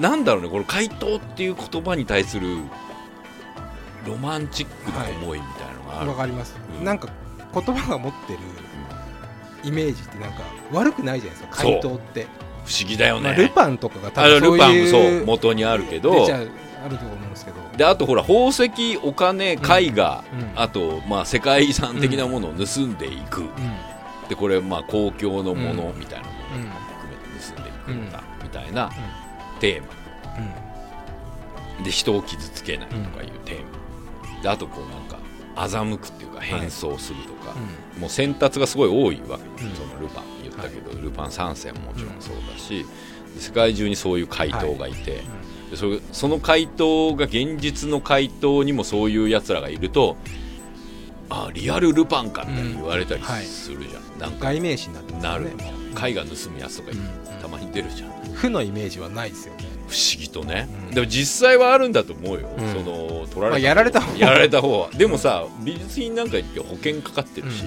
[0.00, 2.58] なんだろうねこの回答っていう言葉に対する
[4.06, 6.84] ロマンチックな思いみたいなのがある、わかります、うん。
[6.84, 7.08] なんか
[7.52, 8.38] 言葉が持ってる
[9.64, 10.42] イメージってなんか
[10.72, 11.72] 悪くないじゃないですかそう。
[11.72, 12.26] 回答って、
[12.64, 16.12] 不思議だよまあ、ね、ルパンとかが多あの分そうルパンもいうそう元にあるけど。
[16.12, 16.50] 出ちゃう
[16.84, 17.56] あると思うんですけど。
[17.76, 19.58] であとほら宝石お金絵
[19.90, 20.52] 画、うん。
[20.54, 23.50] あと、まあ、世界遺産的なものを盗んでいく、うん
[24.28, 28.10] でこれまあ公共のものみたいなものをうん含めて盗んでいくん。
[28.10, 28.90] だ、みたいな
[29.60, 29.96] テーマ。
[31.84, 33.64] で人を傷つけないとかいうテー
[34.36, 35.18] マ、であとこうなんか
[35.54, 37.54] 欺くっていうか変装するとか、
[37.98, 39.64] もう選択がすごい多いわけ。
[39.64, 42.86] でそのルパン言ったけど、ルパン三世ももちろんそうだし、
[43.38, 45.22] 世界中にそういう怪盗がいて、
[45.70, 45.76] で
[46.12, 50.16] その怪盗が現実の怪盗にもそういうやつらがいると
[51.30, 53.44] あリアルルパンかみたいに言われたりうんはい。
[53.44, 55.50] するじゃん、なんか外名詞になってますなる。
[56.08, 57.40] 絵画盗むやつとかうん。
[57.40, 58.10] たまに出るじゃん。
[58.34, 59.64] 負のイメージはないですよね。
[59.88, 60.94] 不思議とね、うん。
[60.94, 62.72] でも実際はあるんだと思うよ、うん。
[62.72, 64.90] その取られた方、まあやられた方やられた方は。
[64.90, 67.64] でもさ美術品なんか言って保険かかってるし、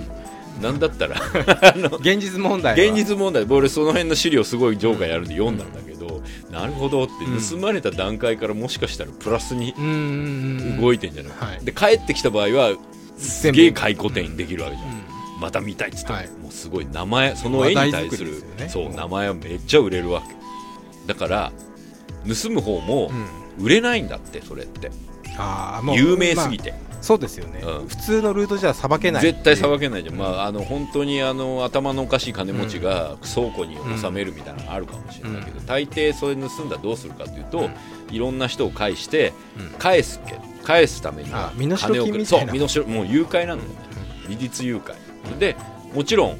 [0.62, 1.16] なんだったら
[2.00, 2.94] 現実問題は。
[2.94, 3.46] 現実問題。
[3.50, 7.42] 俺その辺の資料すごいジョーカーやるんで読んだんだけど、なるほどってうん。
[7.42, 9.94] 盗まれた段階からもしかしたらプラスにうんうんう
[10.76, 11.66] ん動いてんじゃない、はい。
[11.66, 12.74] で帰ってきた場合は
[13.20, 15.42] すげえ回顧展できるわけじゃん、うん。
[15.42, 16.30] また見たいっつっても、はい。
[16.30, 18.44] もうすごい名前その絵に対する。
[18.58, 18.70] ね。
[18.70, 20.34] そう名前はめっちゃ売れるわけ。
[21.08, 21.52] だから
[22.26, 23.64] 盗む方もうん。
[23.64, 24.90] 売れないんだってそれって。
[25.38, 27.88] あーもう有名すぎて、まあそうですよね、うん。
[27.88, 37.76] 普通のルートじゃさばけない絶対さばけけないじゃん、まあ、あの本当にあの頭のおかしい金持ちが倉庫に収めるみたいなのがあるかもしれないけど、大抵それ盗んだらどうするかというと、うん。
[38.12, 39.70] いろんな人を介してうん。
[39.80, 42.54] 返すけ返すためには金を金みたいな。
[42.68, 43.76] そう身代もう誘拐なんだよね。
[44.28, 44.94] 利率誘拐。
[45.40, 45.56] で
[45.94, 46.38] もちろん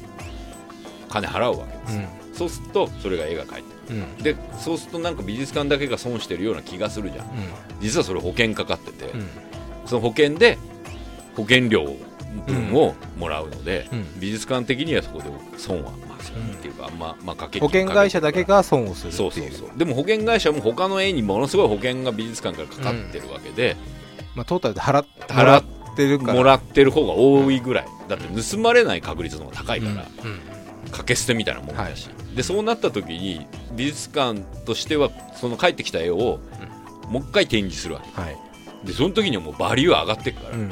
[1.08, 4.16] 金払うわけです、そうするとそれが絵が描いてうん。
[4.22, 7.26] でそうするとなんか美術館だけが損してるような気がするじゃん。
[7.80, 9.28] 実はそれ保険かかってて、うん
[9.90, 10.56] その保険で
[11.36, 11.84] 保険料
[12.46, 14.20] 分をもらうので、うん。
[14.20, 15.24] 美術館的にはそこで
[15.58, 16.98] 損は、まあ、損っていうか、あん。
[16.98, 19.78] ままあ、かけ保険会社だけが損をするっていそううそうそう。
[19.78, 23.76] でも保険会社も他の絵にものすごい保険が美術館からかかってるわけで、
[24.34, 26.34] まあ、トータルで払っ払っってるから。
[26.34, 27.86] もらってる方が多いぐらい。
[28.08, 29.98] だって盗まれない確率の方が高いから、うん。
[29.98, 30.40] うん。
[30.86, 36.40] 掛け捨てみたいなもんだし、でそうなった時に美術館としてはその帰ってきた絵を
[37.08, 38.20] もう一回展示するわけ。
[38.20, 38.49] はい
[38.84, 40.70] でその時にはもうバリュー上がっていくから、うんうん。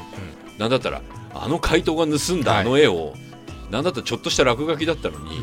[0.59, 1.02] なんだったら
[1.34, 2.61] あの怪盗が盗んだはい。
[2.62, 3.14] あの絵を、
[3.70, 5.40] なんだったらちょっとした落書きだったのに、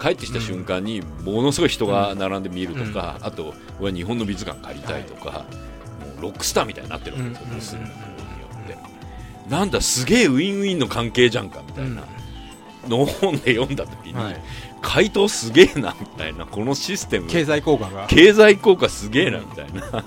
[0.00, 5.38] 帰ってきた瞬間にものすごい人が並んで見るとか、あと俺は日本の美術館借りたいとか、も
[6.18, 9.50] うロックスターみたいになってるわけですよ、うん盗んだことによって。
[9.50, 12.04] なんだすげえウィンウィンの関係じゃんかみたいな
[12.88, 14.40] のを本で読んだ時に、はい。
[14.82, 17.28] 怪盗すげえなみたいなこのシステム。
[17.28, 18.06] 経済効果が。
[18.08, 20.04] 経済効果すげえなみたいな、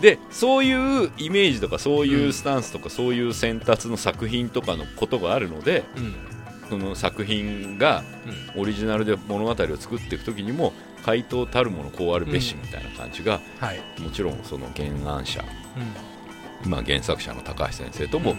[0.00, 6.14] でそういうイメージとかそういうスタンスとか、そういう選択の作品とかのことがあるのでうん。
[6.68, 8.02] その作品が
[8.56, 10.72] オリジナルで物語を作っていく時にも
[11.04, 14.00] 怪盗たるものこうあるべしみたいな感じが、はい。
[14.00, 15.44] もちろんその原案者、
[16.64, 18.34] まあ、原作者の高橋先生とも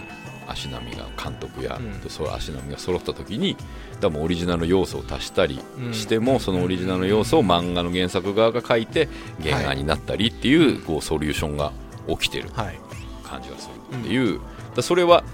[0.48, 2.10] 足並みが監督や、うん。
[2.10, 3.56] そう足並みが揃った時に
[4.00, 9.08] 多分オリジナル要素を足したりうんしても、そのオリジナル要素を漫画の原作側が書いて
[9.42, 11.72] 原案になったりっていう,、こうソリューションが
[12.08, 12.78] 起きてるはい。
[13.24, 14.40] 感じがするっていう、
[14.74, 15.24] だそれは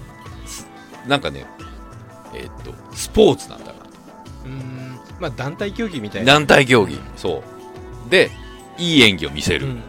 [0.45, 0.67] す
[1.07, 1.45] なんかね
[2.33, 3.77] えーっとスポーツなんだなと
[4.45, 4.99] うーん。
[5.19, 6.33] まあ団体競技みたいな。
[6.33, 6.99] 団体競技。
[7.17, 7.43] そ
[8.07, 8.09] う。
[8.09, 8.31] で
[8.79, 9.81] いい演技を見せる、うんうん。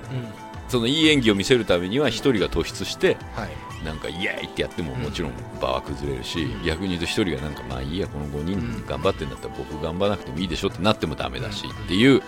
[0.68, 3.48] そのいい演技を見せるためには1人が突出してはい
[3.84, 6.64] なんかイエーイってやってももちろん場は崩れるし、うん。
[6.64, 12.22] 逆に言うと1人がなんかまあいいやこの5人頑張ってんだったら僕頑張らなくてもいいでしょってなってもダメだしっていう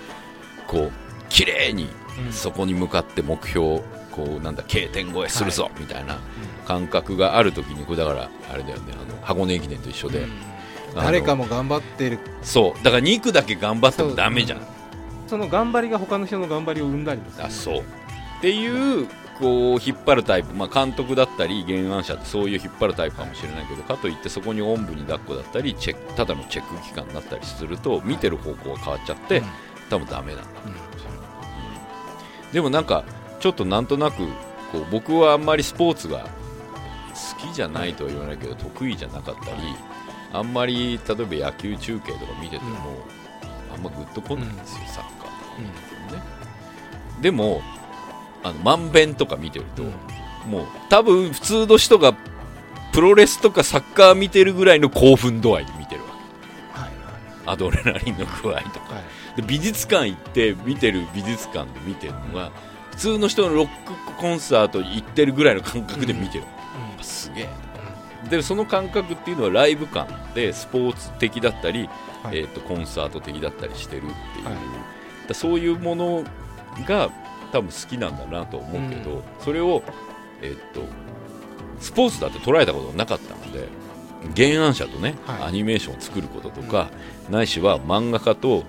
[0.66, 0.92] こう
[1.28, 1.88] 綺麗に
[2.26, 2.32] うん。
[2.32, 3.80] そこに向かって目標
[4.10, 6.18] こうなんだ K 点超えするぞみたいな
[6.66, 10.26] 感覚がある時にこれだからあれだよねあの箱根駅伝と一緒で、
[10.94, 12.18] 誰かも頑張ってる。
[12.42, 12.82] そう。
[12.82, 14.60] だから2区だけ頑張ってもダメじゃん。
[15.26, 17.44] その頑張りが他の人の頑張りを生んだりもする。
[17.44, 17.78] あそう。
[17.80, 17.82] っ
[18.40, 19.06] ていう
[19.38, 29.46] こう引っ張るタイプ、まあ、監督だったり原案者ってそういう引っ張るタイプかもしれないけどかといってそこにおんぶに抱っこだったりチェックただのチェック機関だったりすると見てる方向が変わっちゃって、うん。
[29.90, 30.48] 多分ダメなんだ。
[32.52, 33.04] でもなんか
[33.40, 34.26] ちょっとなんとなく
[34.72, 36.26] こう僕はあんまりスポーツが
[37.40, 39.56] 好きじゃないとは言わないけど得意じゃなかったり
[40.32, 43.04] あんまり例えば野球中継とか見てても、
[43.74, 46.22] あんまグッとこないんですよ、サッカーとか見ててもね。
[47.20, 47.62] でも
[48.46, 49.82] あのまんべんとか見てると、
[50.48, 52.14] もう多分普通の人が
[52.92, 56.06] プロレスとかサッカー見てるぐらいの興奮度合いで見てるわ
[56.72, 56.80] け。
[56.80, 56.90] はい
[57.48, 58.94] アドレナリンの具合とか。
[58.94, 59.00] は
[59.36, 59.40] い。
[59.40, 62.50] で美術館行って見てる美術館で見てるのが
[62.90, 66.44] 普通の人のロックコンサート行ってるぐらいの感覚で見てる、
[66.98, 67.48] あすげえ。
[68.30, 71.88] でその感覚っていうのはライブ感でスポーツ的だったり、
[72.22, 72.38] はい。
[72.38, 74.54] えー、とコンサート的だったりしてるっていう、はい。
[75.28, 76.24] だそういうもの
[76.86, 77.10] が
[77.56, 79.82] 多分好きなんだなと思うけど、それを、
[80.42, 80.82] えー、と
[81.80, 83.68] スポーツだって捉えたことがなかったので
[84.34, 85.42] 原案者とね、はい。
[85.44, 86.90] アニメーションを作ることとか、
[87.30, 88.64] ないしは漫画家と,、うん。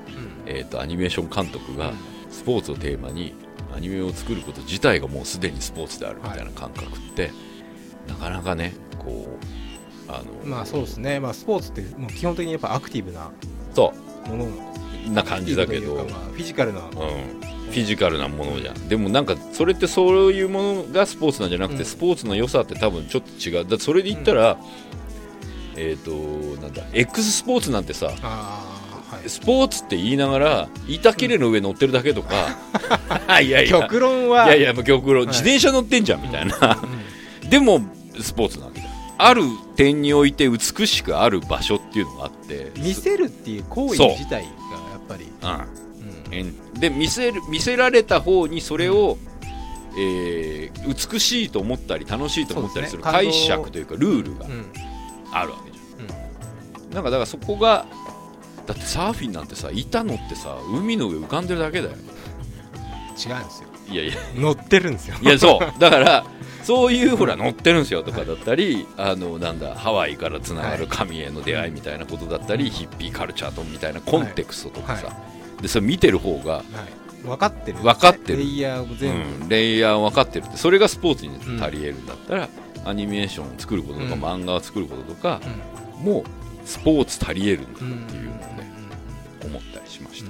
[0.45, 1.91] えー、とアニメーション監督が
[2.29, 3.33] スポーツをテーマに
[3.75, 7.31] アニメを作ること自体がもうすでにスポーツであるみたいな感覚って、
[8.07, 9.27] なかなかねこ
[10.07, 13.31] うあのまあそうですね、まあ、スポーツってもう基本的にやっぱアクティブな
[13.73, 13.93] そ
[14.27, 18.87] ものうな感じだけど、まあ、フィジカルな、うん、フィジカルなものじゃん。
[18.87, 21.85] でもなんかそれってそういうものがスポーツなんじゃなくて、うん。
[21.85, 23.65] スポーツの良さって多分ちょっと違う。
[23.67, 24.57] だそれで言ったら、
[25.75, 26.11] えっ、と
[26.61, 29.29] なんだ X スポーツなんてさはい。
[29.29, 32.57] スポーツって言いながら板切れの上乗ってるだけとか、
[33.41, 33.81] いやいや。
[33.81, 35.35] 極論はいやいやもう極論、はい。
[35.35, 36.79] 自転車乗ってんじゃんみたいな、
[37.43, 37.49] うん。
[37.49, 37.81] でも
[38.19, 38.77] スポーツなん
[39.17, 39.41] ある
[39.75, 42.71] 点において美しくある場所っていうのがあって。
[42.77, 45.86] 見せるっていう行為自体がやっぱり、うん
[46.73, 49.17] で見せる見せられた方にそれを、
[49.97, 54.65] えー美しいと思ったり楽しいと思ったりする解釈というかルールがうん。
[55.31, 57.85] あるわけじゃん、なんかだからそこが
[58.65, 61.95] だってサーフィンなんてさ板乗ってさ海の上浮かんでるだけだよ。
[63.17, 63.69] 違うんですよ。
[63.89, 64.13] いやいや。
[64.35, 65.15] 乗ってるんですよ。
[65.21, 65.59] いやそう。
[65.79, 66.25] だから
[66.63, 75.13] そういうほら乗ってるんですよとかだったり、あのなんだハワイからつながる神への出会いみたいなことだったり、ヒッピーカルチャーとみたいなコンテクストとかさ、は
[75.61, 76.63] でそれ見てる方がはい、
[77.23, 78.39] 分かってる分かってる。
[78.39, 80.57] レイヤーを全部、うん、レイヤー分かってるって。
[80.57, 82.49] それがスポーツに足りえるんだったら、
[82.85, 84.23] アニメーションを作ることとか、うん。
[84.23, 85.41] 漫画を作ることとか
[85.97, 86.05] うん。
[86.05, 86.23] もう
[86.65, 88.71] スポーツ足りえるんだってうんいうのをね、
[89.45, 90.29] 思ったりしました、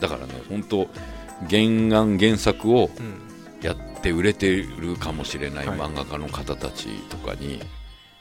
[0.00, 0.88] だからね本当
[1.48, 1.62] 原
[1.98, 3.20] 案原作をうんうん。
[3.62, 5.78] やって売れてるかもしれないはい。
[5.78, 7.60] 漫画家の方たちとかに、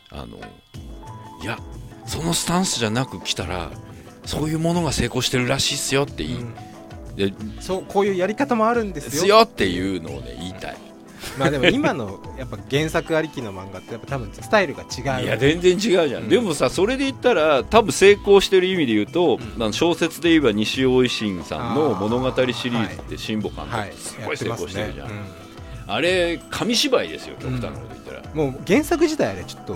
[0.10, 0.38] あの
[1.42, 1.58] いや
[2.06, 3.72] そのスタンスじゃなく来たら
[4.26, 6.53] そういうものが成功してるらしいっすよって言い、うん。
[7.15, 9.22] でそうこういうやり方もあるんですよ。
[9.22, 10.78] すよっていうのをね言いたい。
[11.38, 15.26] まあでも今のやっぱ原作ありきの漫画ってやっぱ多分スタイルが違う。
[15.26, 16.30] いや全然違うじゃん、うん。
[16.30, 19.74] でもさそれで言ったら多分成功してる意味で言うと、うん。
[19.74, 23.89] 小説で言えば西尾維新さんの物語シリーズって辛坊監はい。
[23.89, 25.39] 督すごい成功してるじゃん、やって
[25.88, 29.74] あれ紙芝居ですよ極端なこと言ったら、もう原作自体あれちょっと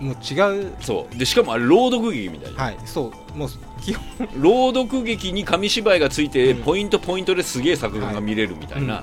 [0.00, 0.72] もう違う。
[0.80, 1.18] そう。
[1.18, 2.78] でしかもあれ朗読劇みたいな、はい。
[2.86, 3.38] そう。
[3.38, 3.48] もう
[3.80, 4.28] 基本。
[4.36, 6.62] 朗読劇に紙芝居がついて、うん。
[6.62, 9.02] ポイントポイントですげえ作品が見れるみたいな、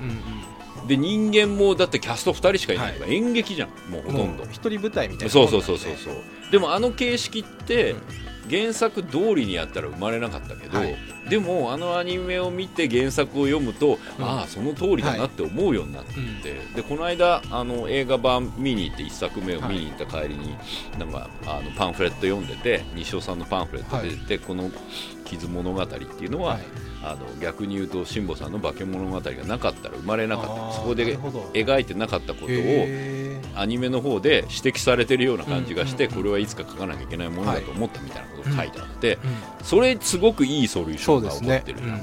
[0.86, 6.14] で人間もだってキャスト2人しかいないから、演劇じゃんもうほうんとんど一人舞台みたいなそうそうそうそうそう。
[6.50, 8.02] でもあの形式ってうん
[8.48, 10.96] 原作通りにやったら生まれなかったけど、はい。
[11.28, 14.24] でもあのアニメを見て原作を読むと、うん。
[14.24, 16.38] ああその通りだなって思うようになって、うん
[16.74, 20.56] でこの間あの映画版見に行って1作目を見に行った帰りに、
[20.98, 24.70] なんかあのパンフレット読んでて西尾さんのパンフレット出てて、この
[25.28, 26.62] 「傷物語」っていうのは、はい。
[27.00, 30.72] あの逆に言うと辛坊さんの化け物語がなかったら生まれなかった。
[30.72, 31.16] そこで
[31.54, 36.22] 描いてなかったことをへアニメの方で指摘されてるような感じがして、うんうんうん。
[36.24, 39.20] これはいつか書かなきゃいけないものだと思ったみたいなことが書いてあって、うん
[39.64, 42.02] それすごくいいソリューションが起こってるな、うん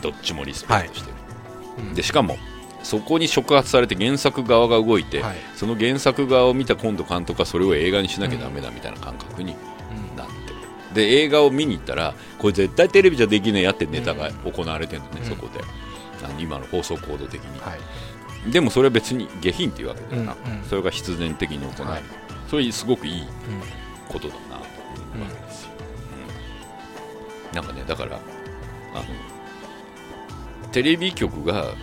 [0.00, 1.16] どっちもリスペクトしてる、
[1.78, 1.94] うん。
[1.94, 2.38] でしかも
[2.82, 5.36] そこに触発されて原作側が動いて、はい。
[5.56, 9.56] その原作側を見た今度監督はそれを映画にしなきゃダメだみたいな感覚に
[10.94, 15.28] で映画を見に行ったらこれ絶対テレビじゃできねえやってネタが行われてるのね、うん。
[15.28, 15.62] そこで。
[16.24, 17.76] あの今の放送コード的に、は
[18.46, 18.50] い。
[18.50, 20.64] でもそれは別に下品っていうわけだよな、うんうん。
[20.64, 22.02] それが必然的に行われる、はい。
[22.48, 23.28] それすごくいいうん
[24.08, 25.70] ことだなと思うわけですよ、
[27.50, 27.56] うん。
[27.56, 28.16] なんかねだから
[28.94, 29.04] あの
[30.72, 31.74] テレビ局がだっ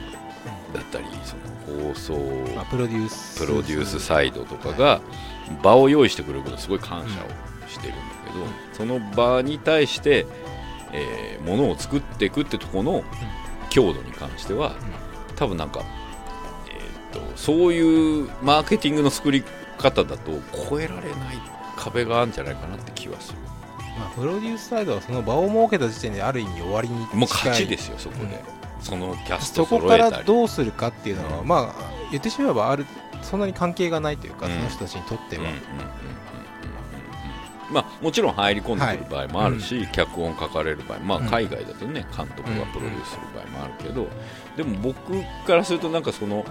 [0.92, 1.36] たりそ
[1.76, 2.14] の放送
[2.56, 3.46] まあプロデュース。
[3.46, 5.02] プロデュースサイドとかが
[5.62, 10.26] 場を用意してくれることすごい感謝をしてるんだけど、その場に対して、
[10.94, 13.04] えー、ものを作っていくってとこの
[13.70, 14.76] 強度に関しては
[15.36, 15.84] 多分なんか、
[16.70, 19.44] えー、とそういうマーケティングの作り
[19.78, 20.32] 方だと
[20.70, 21.40] 超えられない
[21.78, 23.40] 壁があるんじゃないかなって気はする。
[23.98, 27.20] まあ、プロデュースサイドはその場を設けた時点である意味終わりに近い。
[27.20, 28.44] もう勝ちですよそこで、
[28.82, 31.48] そのキャストそこからどうするかっていうのは、うん。
[31.48, 32.86] まあ言ってしまえばある
[33.22, 34.54] そんなに関係がないというか、うん。
[34.54, 36.21] その人たちにとっては、うんうんうんうんうん
[37.72, 41.28] まあ、もちろん入り込んでくる場合もあるし、脚本書かれる場合、まあ、うん。
[41.28, 44.08] 海外だとね監督がプロデュースする場合もあるけど、
[44.58, 45.14] でも僕
[45.48, 46.46] からするとなんかその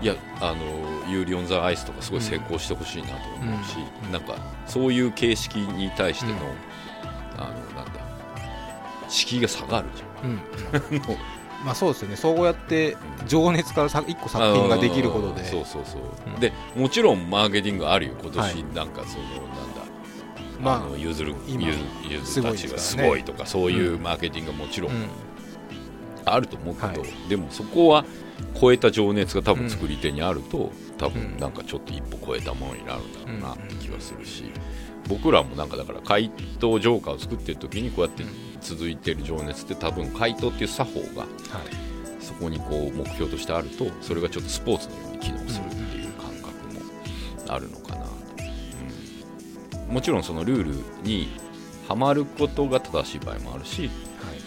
[0.00, 4.12] いやあのユーリオン・ザ・アイスとかすごい成功してほしいなと思うし、うん。
[4.12, 6.38] なんかそういう形式に対しての、うん
[7.40, 8.00] あのなんだ
[9.08, 10.40] 敷居が下がるじうん。
[10.98, 11.06] ゃん。
[11.08, 11.16] もう。
[11.64, 12.16] まあそうですよね。
[12.16, 15.44] そうやって情熱からさ一個作品ができることで。
[15.44, 16.40] そうそうそう、うん。
[16.40, 18.38] でもちろんマーケティングあるよ今年。
[18.38, 18.64] はい。
[18.74, 19.77] なんかその、なんだ
[20.60, 21.78] まああのゆずる今ゆず
[22.08, 25.08] ゆずたちがすすごいとかそういうマーケティングがもちろんうん。
[26.24, 27.28] あると思うけど、はい。
[27.28, 28.04] でもそこは
[28.60, 31.12] 超えた情熱が多分作り手にあると、多うん。
[31.12, 34.44] 分なんかちょっと一歩超えたものになるんだろうなって気はするし、
[35.08, 36.30] 僕らもなんかだから怪
[36.60, 38.24] 盗ジョーカーを作ってる時にこうやって
[38.60, 41.28] 続いてる情熱って多分怪盗っていう作法がはい。
[42.20, 46.80] そこにこう目標としてあるとそれがちょっとスポーツのように機能するっていう感覚も
[47.48, 48.04] あるのかな
[49.88, 51.28] もちろんそのルールに
[51.88, 53.90] はまることが正しい場合もあるし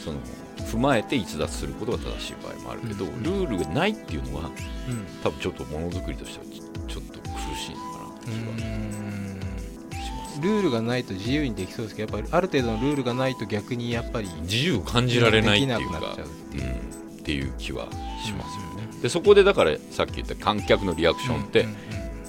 [0.04, 0.20] その
[0.68, 5.06] 踏まえて逸脱することが正しい場合もあるけど、うんルールがないっていうのはうん。
[5.24, 6.62] 多分ちょっとものづくりとしてはち
[6.94, 16.64] ちょっと苦しいのかなって気はします、ルールがないと自由にできそうですけどやっぱりある程度のルールがないと逆にやっぱり自由を感じられないっていうかっていう。
[16.64, 17.88] うんっていう気は
[18.26, 21.76] しますよね、でそこでだからさっき言った観客のリアクションって、うん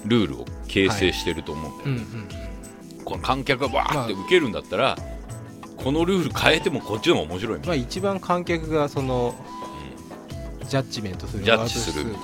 [0.05, 2.42] ルールを形成してると思うんだようんうね、ん
[3.13, 4.97] この観客がわーって受けるんだったら、
[5.77, 9.35] このルール変えてもこっちの方が面白いもん、まあ一番観客がその
[10.67, 12.15] ジャッジメントするジャッジする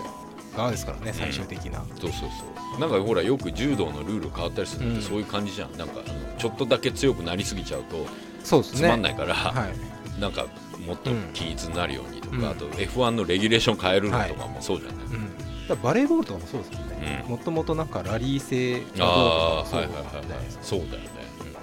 [0.55, 2.79] 側ですからね最終的な、そうそうそう。
[2.79, 5.07] なんかほらよく柔道のルール変わったりするのってうん。
[5.07, 8.07] そういう感じじゃん、なんかあのちょっとだけ強くなりすぎちゃうと
[8.43, 8.87] そうですね。
[8.87, 9.67] つまんないから、は
[10.17, 10.47] い、なんか
[10.87, 12.45] もっと均一になるようにとか、うん。
[12.49, 15.28] あと F1 のレギュレーション変えるのとかもそうじゃない、うん、
[15.69, 17.23] だバレーボールとかもそうですよね。
[17.25, 17.31] うん。
[17.31, 20.43] もともとなんかラリー性がどうああとかもはいはいはいはいそうじゃない。
[20.43, 21.09] ですかそうだよね、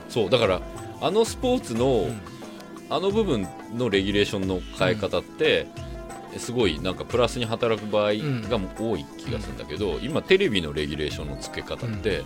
[0.08, 0.62] そうだから
[1.00, 2.20] あのスポーツの、うん。
[2.88, 5.66] あの部分のレギュレーションの変え方って、
[6.38, 12.22] すごいなんかプラスに働く場合が多い気がするんだけど、今テレビのレギュレーションの付け方って、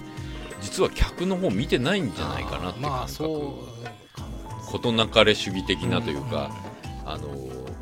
[0.60, 3.64] 実は客の方見てないんじゃないかなって感覚、あそ
[4.66, 6.50] う事なかれ主義的なというか、
[7.06, 7.34] あの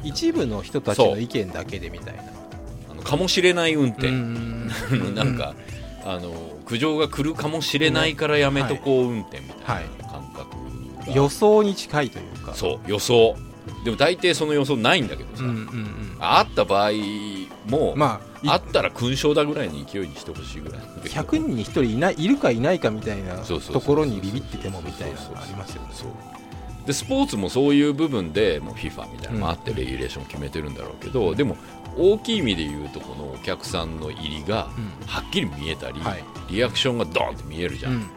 [0.04, 2.22] 一部の人たちの意見だけでみたいな
[2.98, 4.70] かもしれない運転、うん。
[5.14, 5.54] なんか、
[6.04, 6.32] あの
[6.66, 12.54] 苦情が来るかもしれないからやめとこう運転みたいな感覚が、予想に近いというか。
[12.54, 13.36] そう予想。
[13.84, 16.16] でも大抵その予想ないんだけどさ、うんうんうん。
[16.18, 16.90] あった場合
[17.66, 20.80] も、まああったら勲章だぐらいの勢いにしてほしいぐらい。
[21.04, 25.88] 100人に1人いないいるかいないかみたいなところにビビっててもみたいなありますよね。
[26.86, 31.56] でスポーツもそういう部分でもう FIFA みたいなのもあってレギュレーション決めてるんだろうけど、でも
[31.96, 34.68] 大きい意味で言うとこのお客さんの入りが
[35.06, 36.24] はっきり見えたり、はい。
[36.50, 38.10] リアクションがドーンって見えるじゃん、うん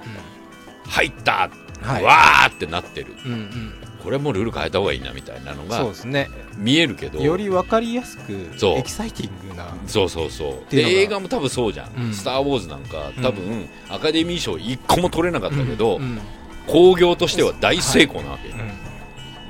[0.83, 1.49] 入った、
[1.81, 2.03] はい。
[2.03, 3.15] わーってなってる。
[3.25, 3.73] うんうん。
[4.03, 6.29] これはもうルール変えた方がいいなみたいなのそうがですね。
[6.57, 8.77] 見えるけどより分かりやすくそう。
[8.77, 9.67] エキサイティングな。
[9.87, 10.71] そうそうそう。
[10.71, 12.13] で映画も多分そうじゃん「うん。
[12.13, 16.21] スター・ウォーズ」なんか多分、アカデミー賞1個も取れなかったけど、うんうん。
[16.67, 18.49] 興行としては大成功なわけ。
[18.49, 18.55] よ、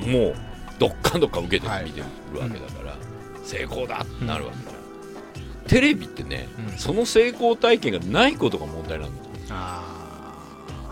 [0.05, 0.11] うん。
[0.11, 0.35] もう
[0.79, 1.85] どっかんどっかん受けてはい。
[1.85, 2.01] 見て
[2.33, 2.80] るわけだから、
[3.51, 4.01] 成功だ。
[4.03, 4.71] ってなるわけだ、
[5.67, 6.77] テレビってね、うん。
[6.77, 9.23] その成功体験がないことが問題なんだ。
[9.23, 9.97] よあ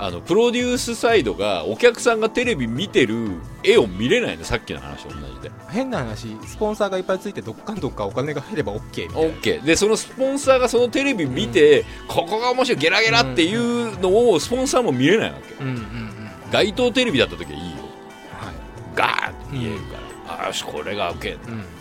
[0.02, 3.32] あのプロデュースサイドがお客さんがテレビ見てる
[3.66, 4.46] 絵を見れないの。
[4.46, 5.52] さっきの話と同じで。
[5.70, 9.36] 変な話スポンサーがいっぱいついてどっかんどっかお金が入れば OK みたいな。
[9.36, 15.54] OK でそのスポンサーがそのテレビ見て、ここが面白いゲラゲラっていうのをスポンサーも見れないわけ。
[15.56, 16.32] うんうんうん。
[16.50, 17.78] 街頭テレビだった時はいいよ。
[18.32, 18.56] はい。
[18.96, 19.98] ガーッと見えるか
[20.28, 21.79] ら、あよしこれが受けんだ、うん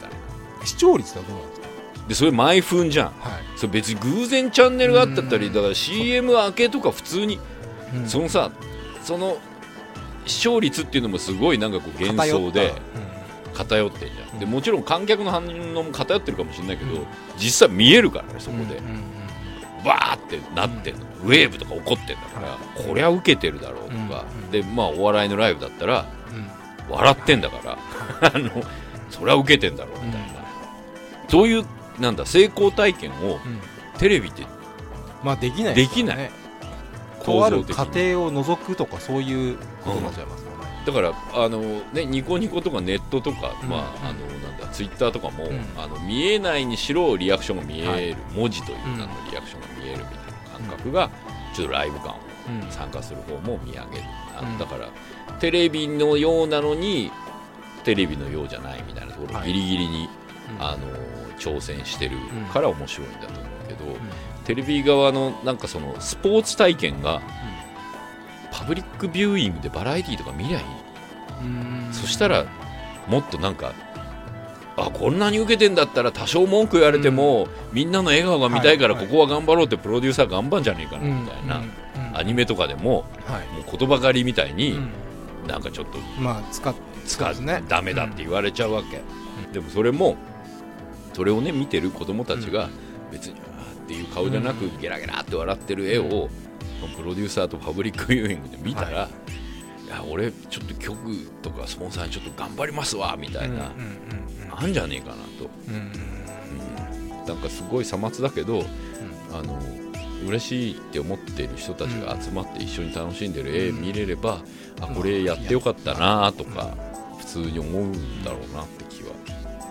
[0.64, 1.68] 視聴率はどうなんですか？
[2.08, 3.06] でそれ毎分じゃん。
[3.06, 3.14] はい。
[3.56, 5.52] それ別に偶然チャンネルがあったったりうん。
[5.52, 7.38] だから CM 明けとか普通に。
[7.94, 8.08] うん。
[8.08, 8.50] そのさ
[9.02, 9.36] その
[10.26, 12.72] 視聴率っていうのもすごいなんかこう幻想で
[13.54, 14.38] 偏ってんじゃん。
[14.38, 15.44] でもちろん観客の反
[15.74, 17.06] 応も偏ってるかもしれないけど、うん。
[17.38, 18.80] 実際見えるからねそこで、
[19.84, 26.06] バーってなってんの、ウェーブとか起こってんだから、はこりゃ受けてるだろうとか、うんでまあお笑いのライブだったら
[26.88, 26.94] うん。
[26.94, 27.78] 笑ってんだか
[28.20, 28.50] ら、 あの
[29.10, 30.37] そりゃ受けてんだろうみたいな、
[31.28, 31.66] そういう
[31.98, 33.60] なんだ成功体験をうん。
[33.98, 34.46] テレビって
[35.24, 36.16] まあできないできない。
[36.16, 36.30] ね
[37.24, 40.56] とある家庭を除くとかそういうことになっちゃいますよね。
[40.86, 41.60] だからあの、
[41.92, 43.68] ね、ニコニコとかネットとか、うん。
[43.68, 45.48] まあ、あのなんだツイッターとかも、ん。
[45.76, 48.16] あの見えないにしろリアクションが見える、はい。
[48.34, 50.14] 文字という名のリアクションが見えるみたい
[50.62, 51.10] な感覚が、
[51.54, 52.16] ちょっとライブ感を
[52.62, 52.70] うん。
[52.70, 54.04] 参加する方も見上げる、
[54.58, 54.88] だから
[55.40, 57.10] テレビのようなのに
[57.84, 60.08] テレビのようじゃないみたいなところギリギリに、
[60.56, 60.64] うん。
[60.64, 60.86] あの
[61.38, 62.20] 挑戦してるん。
[62.52, 63.96] から面白いんだと思うけど、
[64.44, 67.20] テレビ側のなんかそのスポーツ体験が
[68.50, 70.64] パブリックビューイングでバラエティーとか見りゃいい。
[71.42, 71.88] うん。
[71.92, 72.46] そしたら
[73.06, 73.72] もっとなんか
[74.76, 81.62] あこんなに受けてんだったら多少文句言われても、みんなの笑顔が見たいからここは頑張ろうってプロデューサー頑張んじゃねえかなみたいな、
[82.14, 83.46] アニメとかでもはい。
[83.54, 84.90] もう言葉狩りみたいに、うん。
[85.48, 86.74] なんかちょっとまあ使っ
[87.06, 89.00] 使うそうですねダメだって言われちゃうわけ、
[89.52, 90.16] でもそれも
[91.18, 92.70] それをね見てる子供たちが
[93.10, 96.28] 別にあーっていう顔じゃなく、ゲラゲラって笑ってる絵を、
[96.96, 99.08] プロデューサーとパブリックビューイングで見たら、、は
[99.84, 99.90] い。
[99.90, 103.72] や俺ちょっと曲とかスポンサーにちょっと頑張りますわみたいな、
[104.52, 105.92] あんじゃねえかなと、うん。
[107.26, 108.62] なんかすごいさまつだけど、
[109.32, 109.60] あの
[110.24, 113.80] 嬉しいって思ってる人たちが集まって一緒に楽しんでる絵うん。
[113.80, 114.44] 見れれば、
[114.80, 116.76] あこれやってよかったなとか、
[117.18, 118.62] 普通に思うんだろうな。
[118.62, 118.66] っ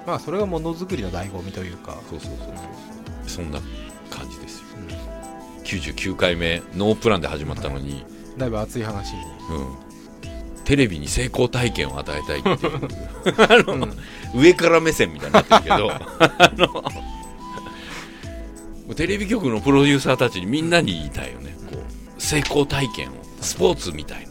[0.07, 1.97] まあそれがものづくりの醍醐味というか。
[2.09, 2.57] そうそうそうそう。
[3.29, 3.59] そんな
[4.09, 4.67] 感じですよ。
[5.65, 8.05] 99回目ノープランで始まったのに、
[8.37, 9.23] だいぶ熱い話に。
[9.49, 9.63] う
[10.61, 12.79] ん、テレビに成功体験を与えたいっていう。
[13.37, 13.89] あの、
[14.33, 15.91] 上から目線みたいになってるけど。
[15.91, 15.99] あ
[16.55, 16.85] の。
[18.95, 21.53] テレビ局のプロデューサーたちにみんなに言いたいよね。
[21.69, 21.79] こう
[22.21, 23.11] 成功体験を。
[23.41, 24.26] スポーツみたい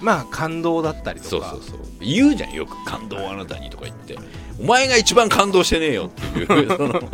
[0.00, 1.50] まあ感動だったりとか。
[1.50, 1.78] そうそうそう。
[2.00, 4.16] 言うじゃんよく感動をあなたにとか言って。
[4.60, 6.68] お前が一番感動してねえよっていう。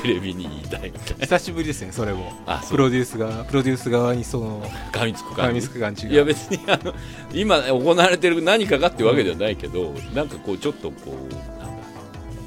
[0.00, 1.24] テレビに言いたいみたいな。
[1.24, 2.32] 久しぶりですねそれも。
[2.46, 4.62] あプロデュースがプロデュース側にその
[4.92, 6.12] 噛みつく感じつく感じが。
[6.12, 6.94] いや別にあの
[7.32, 11.84] 今行われてる何かがっていうわけではないけど、なんかこうちょっとこうなんだ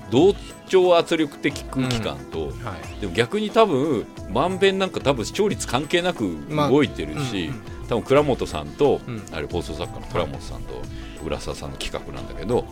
[0.09, 0.33] 同
[0.69, 2.51] 調圧力的空気感と、は
[2.97, 3.01] い。
[3.01, 9.21] でも逆に多分まんべんなんか多分視聴率関係なくまあ動いてるし、うんうん多分倉本さんと、うん。
[9.33, 10.81] あれ放送作家の倉本さんと
[11.25, 12.63] 浦沢さんの企画なんだけど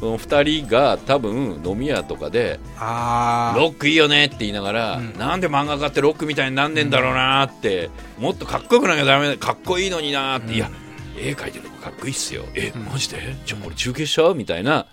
[0.00, 5.18] この2人が多分飲み屋とかであロックいいよねって言いながら、うん。
[5.18, 10.54] なんで漫画家ってロックみたいになんねんだろうなって、もっとかっこよくなきゃだかっこいいのになって、うん。
[10.54, 10.70] いや
[11.18, 12.44] 絵描いてるのかっこいいっすよ。
[12.54, 12.84] え、うん。
[12.86, 13.18] マジで？
[13.44, 14.34] じゃあこれ中継しちゃう？
[14.34, 14.86] みたいな。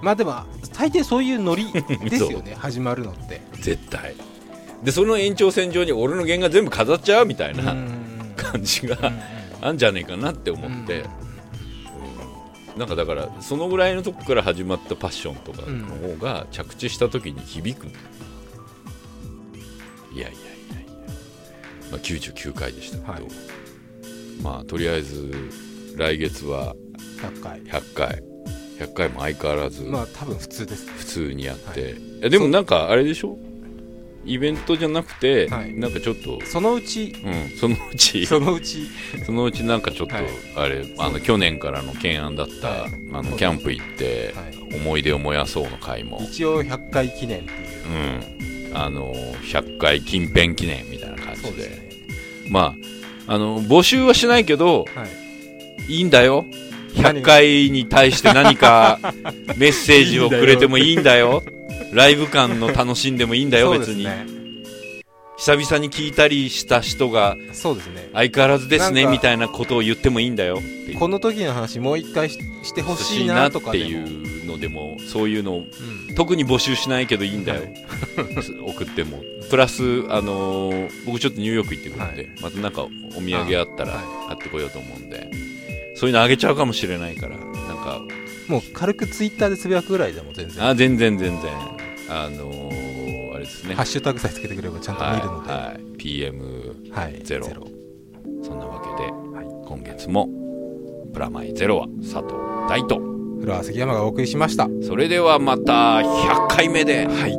[0.00, 0.32] まあでも
[0.72, 1.70] 大抵そういうノリ
[2.08, 3.42] ですよね始まるのって。
[3.60, 4.14] 絶対。
[4.82, 7.72] でその延長線上に俺の原画全部飾っちゃうみたいな。
[7.72, 7.97] うん
[8.52, 9.20] 感じがうん
[9.60, 11.04] あんじゃねえかなって思って、
[12.76, 17.90] なんかだからそのぐらいのとこから始まったパッションとかの方が着地した時に響く、い
[20.18, 20.36] やいやいやいや、
[21.90, 23.22] まあ、99回でしたけど、はい。
[24.42, 25.34] まあとりあえず
[25.96, 26.76] 来月は
[27.20, 27.62] 100回。
[27.62, 28.22] 100回。
[28.78, 31.92] 100回も相変わらずまあ多分普通です普通にやって、はい。
[31.92, 33.36] いやでもなんかあれでしょ？
[34.24, 35.74] イベントじゃなくて、はい。
[35.74, 37.14] なんかちょっと、そのうち。
[37.24, 38.26] うん、そのうち。
[38.26, 38.86] そのうち。
[39.24, 40.24] そのうちなんかちょっと、はい。
[40.56, 42.90] あれあの去年からの懸案だった、はい。
[43.12, 44.76] あのキャンプ行って、はい。
[44.76, 48.68] 思い出を燃やそうの会も、一応100回記念っていう。
[48.70, 49.14] うん、あの
[49.44, 51.68] 100回近辺記念みたいな感じで。
[51.68, 51.88] ね。
[52.48, 52.74] ま
[53.26, 55.04] ああの募集はしないけどは
[55.88, 55.92] い。
[55.92, 56.44] いいんだよ。
[56.96, 58.98] 何100回に対して何か
[59.56, 61.42] メッセージをくれてもいいんだよ
[61.92, 64.06] ライブ感の楽しんでもいいんだよ別に、
[65.38, 68.10] 久々に聞いたりした人がそうですね。
[68.12, 70.58] 相変わらずですねみたいなことを言ってもいいんだよ。
[70.98, 73.84] この時の話もう一回ししてほしいなとかでも。
[73.84, 76.14] ていうのでもそういうのをうん。
[76.16, 77.74] 特に募集しないけどいいんだよ、はい。
[78.68, 79.22] 送っても。
[79.48, 82.30] プラス、あのー僕ちょっとニューヨーク行ってくるんで、はい。
[82.42, 82.88] またなんかお
[83.20, 85.30] 土産あったらあ買ってこようと思うんで、
[85.94, 87.44] そういうのあげちゃうかもしれないからなん
[87.76, 88.00] か
[88.48, 90.66] もう軽くツイッターでつぶやくぐらいでも全然。
[90.66, 91.52] あ全然全然。
[92.08, 93.74] あのーあれですね。
[93.74, 97.22] ハッシュタグさえつけてくればちゃんと見るので、はいはい、PM はい
[98.42, 99.68] そんなわけで、はい。
[99.68, 100.28] 今月も
[101.12, 102.34] プラマイゼロは佐藤
[102.68, 104.68] 大とフロア関山がお送りしました。
[104.82, 107.06] それではまた100回目で。
[107.06, 107.38] はい